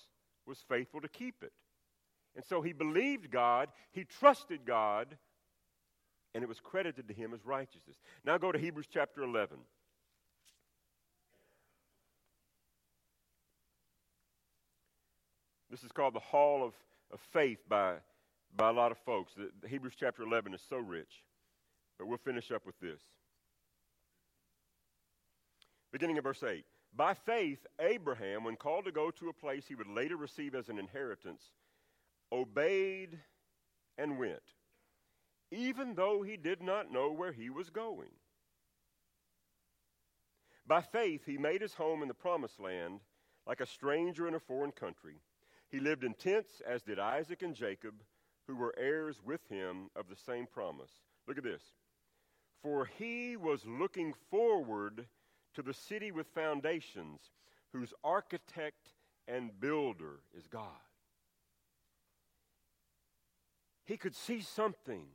was 0.45 0.59
faithful 0.67 1.01
to 1.01 1.07
keep 1.07 1.43
it. 1.43 1.53
And 2.35 2.43
so 2.45 2.61
he 2.61 2.73
believed 2.73 3.31
God, 3.31 3.69
he 3.91 4.03
trusted 4.03 4.65
God, 4.65 5.17
and 6.33 6.43
it 6.43 6.47
was 6.47 6.59
credited 6.59 7.07
to 7.07 7.13
him 7.13 7.33
as 7.33 7.45
righteousness. 7.45 7.97
Now 8.23 8.37
go 8.37 8.51
to 8.51 8.59
Hebrews 8.59 8.87
chapter 8.91 9.23
11. 9.23 9.57
This 15.69 15.83
is 15.83 15.91
called 15.91 16.13
the 16.13 16.19
Hall 16.19 16.63
of, 16.63 16.73
of 17.11 17.19
Faith 17.33 17.59
by, 17.67 17.95
by 18.57 18.69
a 18.69 18.73
lot 18.73 18.91
of 18.91 18.97
folks. 18.97 19.33
The, 19.35 19.51
the 19.61 19.67
Hebrews 19.67 19.93
chapter 19.97 20.23
11 20.23 20.53
is 20.53 20.61
so 20.67 20.77
rich. 20.77 21.23
But 21.97 22.07
we'll 22.07 22.17
finish 22.17 22.51
up 22.51 22.65
with 22.65 22.79
this. 22.79 23.01
Beginning 25.91 26.17
of 26.17 26.23
verse 26.23 26.43
8. 26.43 26.65
By 26.95 27.13
faith, 27.13 27.65
Abraham, 27.79 28.43
when 28.43 28.55
called 28.55 28.85
to 28.85 28.91
go 28.91 29.11
to 29.11 29.29
a 29.29 29.33
place 29.33 29.65
he 29.67 29.75
would 29.75 29.87
later 29.87 30.17
receive 30.17 30.55
as 30.55 30.67
an 30.67 30.79
inheritance, 30.79 31.43
obeyed 32.31 33.19
and 33.97 34.17
went, 34.17 34.41
even 35.51 35.95
though 35.95 36.23
he 36.23 36.37
did 36.37 36.61
not 36.61 36.91
know 36.91 37.11
where 37.11 37.31
he 37.31 37.49
was 37.49 37.69
going. 37.69 38.09
By 40.65 40.81
faith, 40.81 41.21
he 41.25 41.37
made 41.37 41.61
his 41.61 41.75
home 41.75 42.01
in 42.01 42.07
the 42.07 42.13
promised 42.13 42.59
land 42.59 42.99
like 43.45 43.61
a 43.61 43.65
stranger 43.65 44.27
in 44.27 44.33
a 44.33 44.39
foreign 44.39 44.71
country. 44.71 45.21
He 45.69 45.79
lived 45.79 46.03
in 46.03 46.13
tents, 46.13 46.61
as 46.67 46.81
did 46.81 46.99
Isaac 46.99 47.41
and 47.41 47.55
Jacob, 47.55 47.93
who 48.47 48.55
were 48.55 48.73
heirs 48.77 49.17
with 49.23 49.41
him 49.49 49.89
of 49.95 50.07
the 50.09 50.15
same 50.15 50.47
promise. 50.47 50.91
Look 51.27 51.37
at 51.37 51.43
this. 51.43 51.61
For 52.63 52.89
he 52.97 53.35
was 53.37 53.65
looking 53.65 54.13
forward 54.31 55.07
to 55.53 55.61
the 55.61 55.73
city 55.73 56.11
with 56.11 56.27
foundations, 56.27 57.19
whose 57.73 57.93
architect 58.03 58.93
and 59.27 59.59
builder 59.59 60.21
is 60.37 60.47
God. 60.47 60.63
He 63.85 63.97
could 63.97 64.15
see 64.15 64.41
something 64.41 65.05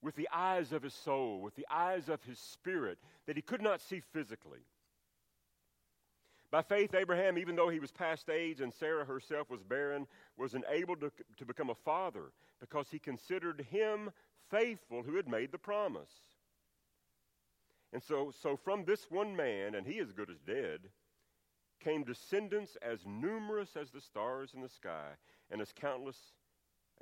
with 0.00 0.16
the 0.16 0.28
eyes 0.32 0.72
of 0.72 0.82
his 0.82 0.94
soul, 0.94 1.40
with 1.40 1.54
the 1.54 1.66
eyes 1.70 2.08
of 2.08 2.22
his 2.24 2.38
spirit, 2.38 2.98
that 3.26 3.36
he 3.36 3.42
could 3.42 3.62
not 3.62 3.80
see 3.80 4.00
physically. 4.00 4.66
By 6.52 6.60
faith, 6.60 6.94
Abraham, 6.94 7.38
even 7.38 7.56
though 7.56 7.70
he 7.70 7.80
was 7.80 7.90
past 7.90 8.28
age 8.28 8.60
and 8.60 8.74
Sarah 8.74 9.06
herself 9.06 9.48
was 9.48 9.62
barren, 9.62 10.06
was 10.36 10.52
enabled 10.54 11.00
to, 11.00 11.10
to 11.38 11.46
become 11.46 11.70
a 11.70 11.74
father 11.74 12.30
because 12.60 12.88
he 12.90 12.98
considered 12.98 13.66
him 13.70 14.10
faithful 14.50 15.02
who 15.02 15.16
had 15.16 15.26
made 15.26 15.50
the 15.50 15.58
promise. 15.58 16.12
And 17.94 18.02
so, 18.02 18.30
so 18.42 18.54
from 18.54 18.84
this 18.84 19.10
one 19.10 19.34
man, 19.34 19.74
and 19.74 19.86
he 19.86 19.98
as 19.98 20.12
good 20.12 20.28
as 20.28 20.40
dead, 20.40 20.80
came 21.82 22.04
descendants 22.04 22.76
as 22.82 23.00
numerous 23.06 23.70
as 23.74 23.90
the 23.90 24.02
stars 24.02 24.50
in 24.54 24.60
the 24.60 24.68
sky 24.68 25.08
and 25.50 25.62
as 25.62 25.72
countless 25.72 26.18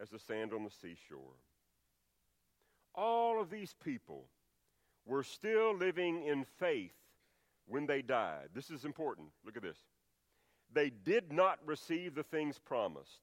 as 0.01 0.11
the 0.11 0.19
sand 0.21 0.53
on 0.53 0.63
the 0.63 0.71
seashore. 0.71 1.35
All 2.95 3.41
of 3.41 3.51
these 3.51 3.75
people 3.83 4.27
were 5.07 5.25
still 5.25 5.77
living 5.77 6.23
in 6.23 6.45
faith 6.45 7.00
when 7.71 7.87
they 7.87 8.03
died. 8.03 8.49
This 8.53 8.71
is 8.71 8.85
important. 8.85 9.29
Look 9.45 9.57
at 9.57 9.63
this. 9.63 9.79
They 10.73 10.91
did 10.91 11.33
not 11.33 11.59
receive 11.65 12.15
the 12.15 12.23
things 12.23 12.59
promised, 12.59 13.21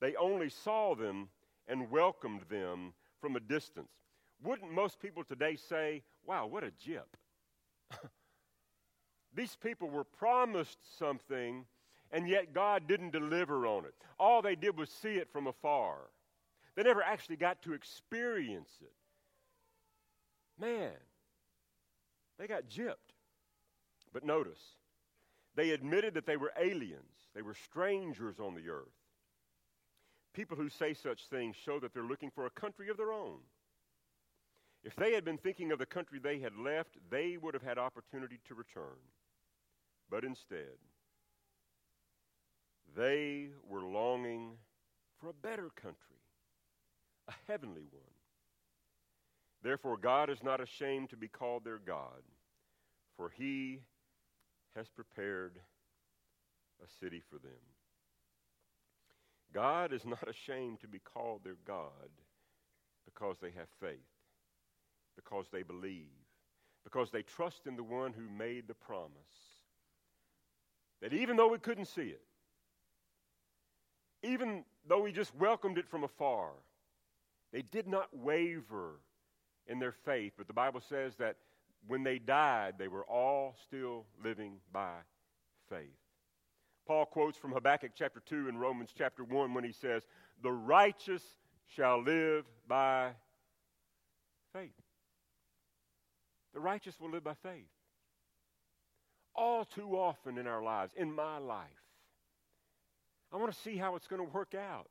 they 0.00 0.14
only 0.16 0.48
saw 0.48 0.94
them 0.94 1.28
and 1.68 1.90
welcomed 1.90 2.42
them 2.48 2.92
from 3.20 3.34
a 3.36 3.40
distance. 3.40 3.88
Wouldn't 4.42 4.70
most 4.70 5.00
people 5.00 5.24
today 5.24 5.56
say, 5.56 6.02
wow, 6.24 6.46
what 6.46 6.62
a 6.62 6.70
jip? 6.70 7.16
These 9.34 9.56
people 9.56 9.88
were 9.88 10.04
promised 10.04 10.78
something, 10.98 11.64
and 12.12 12.28
yet 12.28 12.52
God 12.52 12.86
didn't 12.86 13.12
deliver 13.12 13.66
on 13.66 13.86
it. 13.86 13.94
All 14.18 14.42
they 14.42 14.54
did 14.54 14.76
was 14.76 14.90
see 14.90 15.14
it 15.14 15.32
from 15.32 15.46
afar. 15.46 15.96
They 16.74 16.82
never 16.82 17.02
actually 17.02 17.36
got 17.36 17.62
to 17.62 17.72
experience 17.72 18.70
it. 18.82 18.92
Man, 20.60 20.92
they 22.38 22.46
got 22.46 22.68
gypped. 22.68 23.15
But 24.16 24.24
notice, 24.24 24.62
they 25.56 25.72
admitted 25.72 26.14
that 26.14 26.24
they 26.24 26.38
were 26.38 26.50
aliens, 26.58 27.28
they 27.34 27.42
were 27.42 27.52
strangers 27.52 28.40
on 28.40 28.54
the 28.54 28.70
earth. 28.70 28.96
People 30.32 30.56
who 30.56 30.70
say 30.70 30.94
such 30.94 31.26
things 31.26 31.54
show 31.54 31.78
that 31.80 31.92
they're 31.92 32.02
looking 32.02 32.30
for 32.30 32.46
a 32.46 32.50
country 32.50 32.88
of 32.88 32.96
their 32.96 33.12
own. 33.12 33.40
If 34.82 34.96
they 34.96 35.12
had 35.12 35.26
been 35.26 35.36
thinking 35.36 35.70
of 35.70 35.78
the 35.78 35.84
country 35.84 36.18
they 36.18 36.38
had 36.38 36.56
left, 36.56 36.96
they 37.10 37.36
would 37.36 37.52
have 37.52 37.62
had 37.62 37.76
opportunity 37.76 38.40
to 38.48 38.54
return. 38.54 38.96
But 40.08 40.24
instead, 40.24 40.78
they 42.96 43.48
were 43.68 43.82
longing 43.82 44.52
for 45.20 45.28
a 45.28 45.34
better 45.34 45.68
country, 45.76 46.22
a 47.28 47.34
heavenly 47.46 47.84
one. 47.90 48.14
Therefore, 49.62 49.98
God 49.98 50.30
is 50.30 50.42
not 50.42 50.62
ashamed 50.62 51.10
to 51.10 51.18
be 51.18 51.28
called 51.28 51.64
their 51.64 51.78
God, 51.78 52.22
for 53.18 53.28
he 53.36 53.80
has 54.76 54.88
prepared 54.88 55.58
a 56.84 56.88
city 57.00 57.22
for 57.30 57.38
them. 57.38 57.52
God 59.52 59.92
is 59.92 60.04
not 60.04 60.28
ashamed 60.28 60.80
to 60.80 60.88
be 60.88 60.98
called 60.98 61.40
their 61.42 61.56
God 61.66 62.10
because 63.04 63.36
they 63.40 63.50
have 63.50 63.68
faith 63.80 63.98
because 65.16 65.46
they 65.50 65.62
believe, 65.62 66.12
because 66.84 67.10
they 67.10 67.22
trust 67.22 67.66
in 67.66 67.74
the 67.76 67.82
one 67.82 68.12
who 68.12 68.28
made 68.38 68.68
the 68.68 68.74
promise. 68.74 69.10
That 71.02 71.12
even 71.12 71.36
though 71.36 71.48
we 71.48 71.58
couldn't 71.58 71.86
see 71.86 72.02
it, 72.02 72.22
even 74.22 74.64
though 74.88 75.02
we 75.02 75.12
just 75.12 75.34
welcomed 75.34 75.78
it 75.78 75.88
from 75.88 76.04
afar, 76.04 76.50
they 77.52 77.62
did 77.62 77.86
not 77.86 78.08
waver 78.12 79.00
in 79.66 79.78
their 79.78 79.94
faith. 80.04 80.32
But 80.36 80.46
the 80.46 80.52
Bible 80.52 80.80
says 80.80 81.16
that 81.16 81.36
when 81.86 82.02
they 82.02 82.18
died, 82.18 82.74
they 82.78 82.88
were 82.88 83.04
all 83.04 83.56
still 83.64 84.06
living 84.22 84.58
by 84.72 84.92
faith. 85.68 85.96
Paul 86.86 87.06
quotes 87.06 87.36
from 87.36 87.52
Habakkuk 87.52 87.92
chapter 87.94 88.20
2 88.26 88.48
and 88.48 88.60
Romans 88.60 88.90
chapter 88.96 89.24
1 89.24 89.54
when 89.54 89.64
he 89.64 89.72
says, 89.72 90.04
The 90.42 90.52
righteous 90.52 91.22
shall 91.66 92.02
live 92.02 92.44
by 92.68 93.10
faith. 94.52 94.70
The 96.54 96.60
righteous 96.60 96.98
will 97.00 97.10
live 97.10 97.24
by 97.24 97.34
faith. 97.34 97.68
All 99.34 99.64
too 99.64 99.96
often 99.96 100.38
in 100.38 100.46
our 100.46 100.62
lives, 100.62 100.94
in 100.96 101.12
my 101.12 101.38
life, 101.38 101.66
I 103.32 103.36
want 103.36 103.52
to 103.52 103.60
see 103.60 103.76
how 103.76 103.96
it's 103.96 104.06
going 104.06 104.24
to 104.24 104.32
work 104.32 104.54
out. 104.54 104.88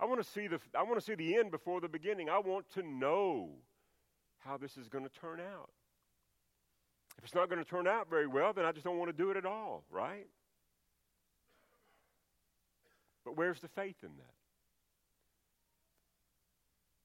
I 0.00 0.04
want 0.04 0.22
to 0.22 0.28
see 0.28 0.46
the 0.46 0.60
I 0.76 0.82
want 0.82 0.96
to 0.98 1.04
see 1.04 1.14
the 1.14 1.36
end 1.36 1.50
before 1.50 1.80
the 1.80 1.88
beginning. 1.88 2.28
I 2.28 2.38
want 2.38 2.68
to 2.74 2.82
know 2.82 3.50
how 4.38 4.56
this 4.56 4.76
is 4.76 4.88
going 4.88 5.04
to 5.04 5.10
turn 5.10 5.40
out. 5.40 5.70
If 7.18 7.24
it's 7.24 7.34
not 7.34 7.50
going 7.50 7.62
to 7.62 7.68
turn 7.68 7.86
out 7.86 8.08
very 8.08 8.26
well, 8.26 8.52
then 8.52 8.64
I 8.64 8.72
just 8.72 8.84
don't 8.84 8.98
want 8.98 9.10
to 9.10 9.16
do 9.16 9.30
it 9.30 9.36
at 9.36 9.44
all, 9.44 9.84
right? 9.90 10.26
But 13.24 13.36
where's 13.36 13.60
the 13.60 13.68
faith 13.68 13.96
in 14.02 14.10
that? 14.16 14.34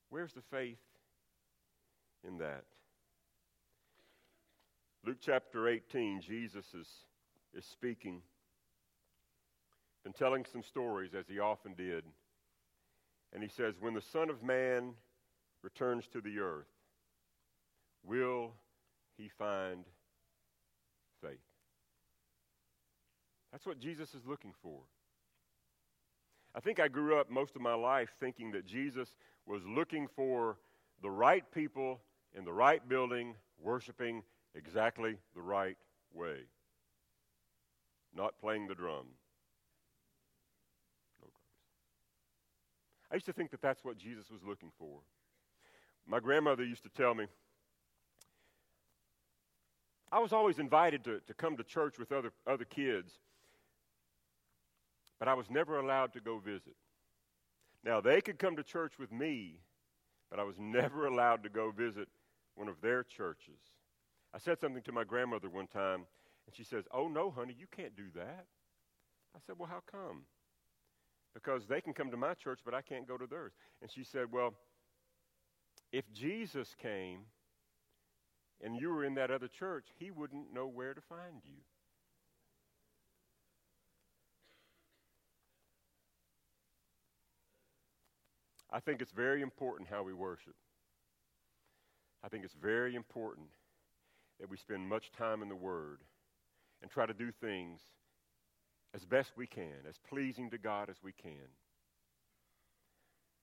Where's 0.09 0.33
the 0.33 0.43
faith 0.51 0.77
in 2.25 2.37
that? 2.37 2.63
Luke 5.05 5.17
chapter 5.19 5.67
18, 5.67 6.21
Jesus 6.21 6.65
is, 6.79 6.87
is 7.57 7.65
speaking 7.65 8.21
and 10.05 10.15
telling 10.15 10.45
some 10.45 10.63
stories 10.63 11.11
as 11.13 11.25
he 11.27 11.39
often 11.39 11.73
did. 11.73 12.03
And 13.33 13.41
he 13.41 13.49
says, 13.49 13.73
When 13.79 13.95
the 13.95 14.01
Son 14.01 14.29
of 14.29 14.43
Man 14.43 14.93
returns 15.61 16.07
to 16.13 16.21
the 16.21 16.39
earth, 16.39 16.67
will 18.05 18.51
he 19.17 19.29
find 19.37 19.83
faith? 21.21 21.39
That's 23.53 23.67
what 23.67 23.79
Jesus 23.79 24.15
is 24.15 24.25
looking 24.25 24.51
for. 24.63 24.79
I 26.55 26.59
think 26.59 26.79
I 26.79 26.87
grew 26.87 27.19
up 27.19 27.29
most 27.29 27.55
of 27.55 27.61
my 27.61 27.75
life 27.75 28.09
thinking 28.19 28.51
that 28.51 28.65
Jesus 28.65 29.15
was 29.45 29.61
looking 29.65 30.07
for 30.07 30.57
the 31.03 31.09
right 31.11 31.43
people 31.53 32.01
in 32.35 32.45
the 32.45 32.51
right 32.51 32.87
building, 32.89 33.35
worshiping 33.61 34.23
exactly 34.55 35.17
the 35.35 35.41
right 35.41 35.77
way. 36.11 36.39
Not 38.15 38.39
playing 38.39 38.67
the 38.67 38.75
drum. 38.75 39.05
I 43.11 43.15
used 43.15 43.27
to 43.27 43.33
think 43.33 43.51
that 43.51 43.61
that's 43.61 43.85
what 43.85 43.99
Jesus 43.99 44.31
was 44.31 44.41
looking 44.43 44.71
for. 44.79 44.97
My 46.07 46.19
grandmother 46.19 46.63
used 46.63 46.81
to 46.83 46.89
tell 46.89 47.13
me, 47.13 47.25
I 50.11 50.17
was 50.17 50.33
always 50.33 50.57
invited 50.57 51.03
to, 51.03 51.19
to 51.27 51.33
come 51.35 51.55
to 51.57 51.63
church 51.63 51.99
with 51.99 52.11
other, 52.11 52.31
other 52.47 52.65
kids, 52.65 53.19
but 55.23 55.29
I 55.29 55.35
was 55.35 55.49
never 55.49 55.79
allowed 55.79 56.11
to 56.13 56.19
go 56.19 56.37
visit. 56.37 56.75
Now, 57.81 58.01
they 58.01 58.19
could 58.19 58.37
come 58.37 58.57
to 58.57 58.63
church 58.63 58.99
with 58.99 59.09
me, 59.09 59.61
but 60.29 60.37
I 60.37 60.43
was 60.43 60.57
never 60.59 61.05
allowed 61.05 61.43
to 61.43 61.49
go 61.49 61.71
visit 61.71 62.09
one 62.55 62.67
of 62.67 62.81
their 62.81 63.03
churches. 63.03 63.61
I 64.33 64.37
said 64.37 64.59
something 64.59 64.83
to 64.83 64.91
my 64.91 65.05
grandmother 65.05 65.47
one 65.47 65.67
time, 65.67 66.07
And 66.45 66.53
she 66.53 66.65
says, 66.65 66.83
Oh, 66.91 67.07
no, 67.07 67.31
honey, 67.31 67.55
you 67.57 67.67
can't 67.73 67.95
do 67.95 68.07
that. 68.15 68.47
I 69.33 69.39
said, 69.47 69.55
Well, 69.57 69.69
how 69.69 69.81
come? 69.89 70.23
Because 71.33 71.67
they 71.67 71.79
can 71.79 71.93
come 71.93 72.11
to 72.11 72.17
my 72.17 72.33
church, 72.33 72.59
but 72.65 72.73
I 72.73 72.81
can't 72.81 73.07
go 73.07 73.17
to 73.17 73.25
theirs. 73.25 73.53
And 73.81 73.89
she 73.89 74.03
said, 74.03 74.25
Well, 74.29 74.53
if 75.93 76.03
Jesus 76.11 76.75
came 76.81 77.19
and 78.59 78.75
you 78.75 78.89
were 78.89 79.05
in 79.05 79.13
that 79.13 79.31
other 79.31 79.47
church, 79.47 79.85
he 79.97 80.11
wouldn't 80.11 80.53
know 80.53 80.67
where 80.67 80.93
to 80.93 81.01
find 81.01 81.39
you. 81.45 81.61
I 88.73 88.79
think 88.79 89.01
it's 89.01 89.11
very 89.11 89.43
important 89.43 89.87
how 89.87 90.01
we 90.01 90.13
worship. 90.13 90.55
I 92.23 92.27
think 92.27 92.43
it's 92.43 92.55
very 92.59 92.95
important 92.95 93.49
that 94.39 94.49
we 94.49 94.57
spend 94.57 94.89
much 94.89 95.11
time 95.15 95.43
in 95.43 95.49
the 95.49 95.55
Word 95.55 95.99
and 96.81 96.89
try 96.89 97.05
to 97.05 97.13
do 97.13 97.31
things 97.39 97.79
as 98.95 99.05
best 99.05 99.33
we 99.37 99.45
can, 99.45 99.85
as 99.87 99.95
pleasing 100.09 100.49
to 100.49 100.57
God 100.57 100.89
as 100.89 100.95
we 101.03 101.11
can. 101.11 101.47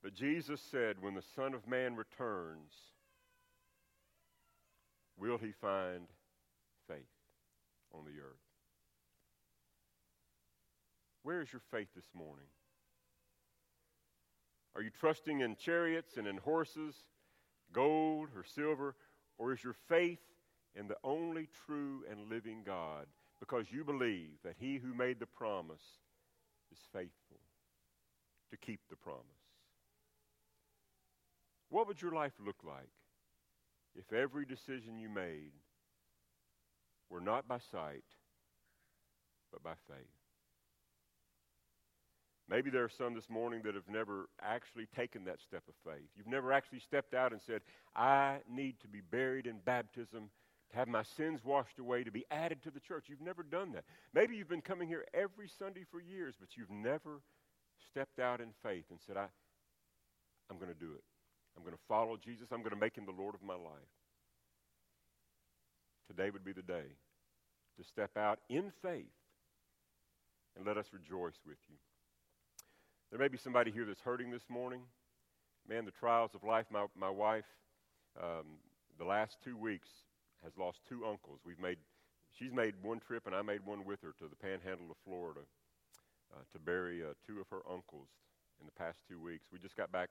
But 0.02 0.14
Jesus 0.14 0.60
said, 0.70 0.96
when 1.00 1.14
the 1.14 1.22
Son 1.36 1.54
of 1.54 1.68
Man 1.68 1.94
returns, 1.94 2.72
will 5.16 5.38
he 5.38 5.52
find 5.60 6.06
faith 6.88 6.98
on 7.94 8.04
the 8.04 8.20
earth? 8.20 8.40
Where 11.22 11.40
is 11.40 11.52
your 11.52 11.62
faith 11.70 11.88
this 11.94 12.08
morning? 12.14 12.46
Are 14.74 14.82
you 14.82 14.90
trusting 14.90 15.40
in 15.40 15.56
chariots 15.56 16.16
and 16.16 16.26
in 16.26 16.36
horses, 16.36 16.94
gold 17.72 18.28
or 18.36 18.44
silver, 18.44 18.94
or 19.38 19.52
is 19.52 19.64
your 19.64 19.76
faith 19.88 20.20
in 20.74 20.86
the 20.86 20.96
only 21.02 21.48
true 21.66 22.04
and 22.10 22.28
living 22.28 22.62
God 22.64 23.06
because 23.40 23.72
you 23.72 23.84
believe 23.84 24.38
that 24.44 24.56
he 24.58 24.76
who 24.76 24.94
made 24.94 25.18
the 25.18 25.26
promise 25.26 25.98
is 26.70 26.78
faithful 26.92 27.40
to 28.50 28.56
keep 28.56 28.80
the 28.88 28.96
promise? 28.96 29.24
What 31.68 31.86
would 31.86 32.02
your 32.02 32.12
life 32.12 32.34
look 32.44 32.62
like 32.64 32.90
if 33.96 34.12
every 34.12 34.44
decision 34.44 34.98
you 34.98 35.08
made 35.08 35.52
were 37.08 37.20
not 37.20 37.48
by 37.48 37.58
sight, 37.58 38.04
but 39.52 39.62
by 39.62 39.74
faith? 39.88 40.19
Maybe 42.50 42.68
there 42.68 42.82
are 42.82 42.90
some 42.90 43.14
this 43.14 43.30
morning 43.30 43.62
that 43.64 43.76
have 43.76 43.88
never 43.88 44.28
actually 44.42 44.86
taken 44.96 45.24
that 45.26 45.40
step 45.40 45.62
of 45.68 45.74
faith. 45.84 46.08
You've 46.16 46.26
never 46.26 46.52
actually 46.52 46.80
stepped 46.80 47.14
out 47.14 47.30
and 47.30 47.40
said, 47.40 47.60
I 47.94 48.38
need 48.50 48.80
to 48.80 48.88
be 48.88 49.00
buried 49.00 49.46
in 49.46 49.58
baptism, 49.64 50.30
to 50.72 50.76
have 50.76 50.88
my 50.88 51.04
sins 51.04 51.44
washed 51.44 51.78
away, 51.78 52.02
to 52.02 52.10
be 52.10 52.24
added 52.28 52.60
to 52.64 52.72
the 52.72 52.80
church. 52.80 53.04
You've 53.06 53.20
never 53.20 53.44
done 53.44 53.70
that. 53.72 53.84
Maybe 54.12 54.34
you've 54.34 54.48
been 54.48 54.62
coming 54.62 54.88
here 54.88 55.04
every 55.14 55.48
Sunday 55.60 55.84
for 55.88 56.00
years, 56.00 56.34
but 56.40 56.48
you've 56.56 56.70
never 56.70 57.20
stepped 57.88 58.18
out 58.18 58.40
in 58.40 58.48
faith 58.64 58.86
and 58.90 58.98
said, 59.06 59.16
I, 59.16 59.26
I'm 60.50 60.56
going 60.58 60.72
to 60.72 60.78
do 60.78 60.92
it. 60.92 61.04
I'm 61.56 61.62
going 61.62 61.74
to 61.74 61.82
follow 61.86 62.16
Jesus. 62.16 62.48
I'm 62.50 62.62
going 62.62 62.74
to 62.74 62.80
make 62.80 62.96
him 62.96 63.06
the 63.06 63.22
Lord 63.22 63.36
of 63.36 63.42
my 63.44 63.54
life. 63.54 63.94
Today 66.08 66.30
would 66.30 66.44
be 66.44 66.52
the 66.52 66.62
day 66.62 66.96
to 67.78 67.84
step 67.84 68.16
out 68.16 68.40
in 68.48 68.72
faith 68.82 69.06
and 70.56 70.66
let 70.66 70.76
us 70.76 70.86
rejoice 70.92 71.38
with 71.46 71.58
you. 71.68 71.76
There 73.10 73.18
may 73.18 73.26
be 73.26 73.38
somebody 73.38 73.72
here 73.72 73.84
that's 73.84 74.00
hurting 74.00 74.30
this 74.30 74.48
morning. 74.48 74.82
Man, 75.68 75.84
the 75.84 75.90
trials 75.90 76.30
of 76.36 76.44
life. 76.44 76.66
My, 76.70 76.86
my 76.96 77.10
wife, 77.10 77.44
um, 78.22 78.46
the 79.00 79.04
last 79.04 79.38
two 79.42 79.56
weeks, 79.56 79.88
has 80.44 80.52
lost 80.56 80.78
two 80.88 81.04
uncles. 81.04 81.40
We've 81.44 81.58
made, 81.58 81.78
she's 82.38 82.52
made 82.52 82.74
one 82.82 83.00
trip, 83.00 83.26
and 83.26 83.34
I 83.34 83.42
made 83.42 83.66
one 83.66 83.84
with 83.84 84.00
her 84.02 84.14
to 84.20 84.28
the 84.28 84.36
panhandle 84.36 84.92
of 84.92 84.96
Florida 85.04 85.40
uh, 86.32 86.42
to 86.52 86.58
bury 86.60 87.02
uh, 87.02 87.14
two 87.26 87.40
of 87.40 87.48
her 87.50 87.62
uncles 87.68 88.06
in 88.60 88.66
the 88.66 88.72
past 88.72 88.98
two 89.08 89.18
weeks. 89.18 89.48
We 89.52 89.58
just 89.58 89.76
got 89.76 89.90
back 89.90 90.10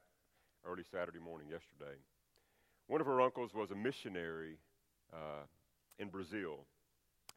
early 0.68 0.84
Saturday 0.92 1.20
morning 1.20 1.48
yesterday. 1.48 1.96
One 2.88 3.00
of 3.00 3.08
her 3.08 3.22
uncles 3.22 3.54
was 3.54 3.72
a 3.72 3.76
missionary 3.76 4.58
uh, 5.14 5.48
in 6.00 6.10
Brazil, 6.10 6.66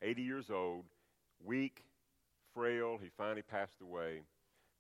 80 0.03 0.23
years 0.23 0.51
old, 0.51 0.87
weak, 1.45 1.85
frail. 2.53 2.99
He 3.01 3.11
finally 3.17 3.43
passed 3.43 3.81
away. 3.81 4.23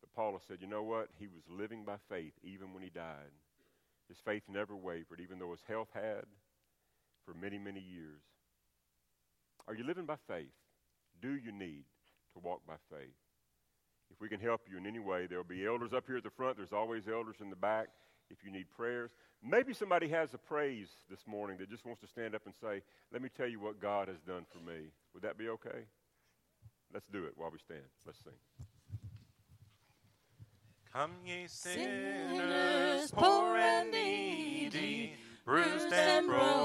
But 0.02 0.12
Paula 0.14 0.38
said, 0.46 0.58
you 0.60 0.66
know 0.66 0.82
what? 0.82 1.08
He 1.18 1.26
was 1.26 1.42
living 1.48 1.84
by 1.84 1.96
faith 2.10 2.34
even 2.44 2.74
when 2.74 2.82
he 2.82 2.90
died. 2.90 3.32
His 4.08 4.18
faith 4.24 4.42
never 4.48 4.76
wavered, 4.76 5.20
even 5.22 5.38
though 5.38 5.52
his 5.52 5.62
health 5.66 5.88
had 5.94 6.26
for 7.24 7.32
many, 7.32 7.56
many 7.56 7.80
years. 7.80 8.20
Are 9.66 9.74
you 9.74 9.84
living 9.84 10.04
by 10.04 10.16
faith? 10.28 10.52
Do 11.22 11.32
you 11.32 11.52
need 11.52 11.84
to 12.34 12.40
walk 12.40 12.60
by 12.66 12.74
faith? 12.90 13.14
If 14.10 14.20
we 14.20 14.28
can 14.28 14.40
help 14.40 14.62
you 14.70 14.76
in 14.76 14.86
any 14.86 14.98
way, 14.98 15.26
there 15.26 15.38
will 15.38 15.44
be 15.44 15.64
elders 15.64 15.92
up 15.96 16.04
here 16.06 16.18
at 16.18 16.24
the 16.24 16.30
front. 16.36 16.56
There's 16.56 16.72
always 16.72 17.04
elders 17.08 17.36
in 17.40 17.48
the 17.48 17.56
back 17.56 17.88
if 18.28 18.38
you 18.44 18.50
need 18.50 18.66
prayers. 18.76 19.10
Maybe 19.42 19.72
somebody 19.72 20.08
has 20.08 20.34
a 20.34 20.38
praise 20.38 20.88
this 21.08 21.20
morning 21.26 21.56
that 21.58 21.70
just 21.70 21.86
wants 21.86 22.00
to 22.02 22.08
stand 22.08 22.34
up 22.34 22.42
and 22.44 22.54
say, 22.60 22.82
Let 23.12 23.22
me 23.22 23.30
tell 23.34 23.48
you 23.48 23.60
what 23.60 23.80
God 23.80 24.08
has 24.08 24.18
done 24.26 24.44
for 24.52 24.58
me. 24.58 24.88
Would 25.14 25.22
that 25.22 25.38
be 25.38 25.48
okay? 25.48 25.86
Let's 26.92 27.06
do 27.10 27.24
it 27.24 27.32
while 27.36 27.50
we 27.50 27.58
stand. 27.58 27.88
Let's 28.04 28.18
sing. 28.22 28.66
Come 30.92 31.12
ye 31.24 31.46
sinners, 31.46 33.10
poor 33.12 33.56
and 33.56 33.90
needy, 33.90 35.14
bruised 35.46 35.90
and 35.90 36.26
broken. 36.26 36.52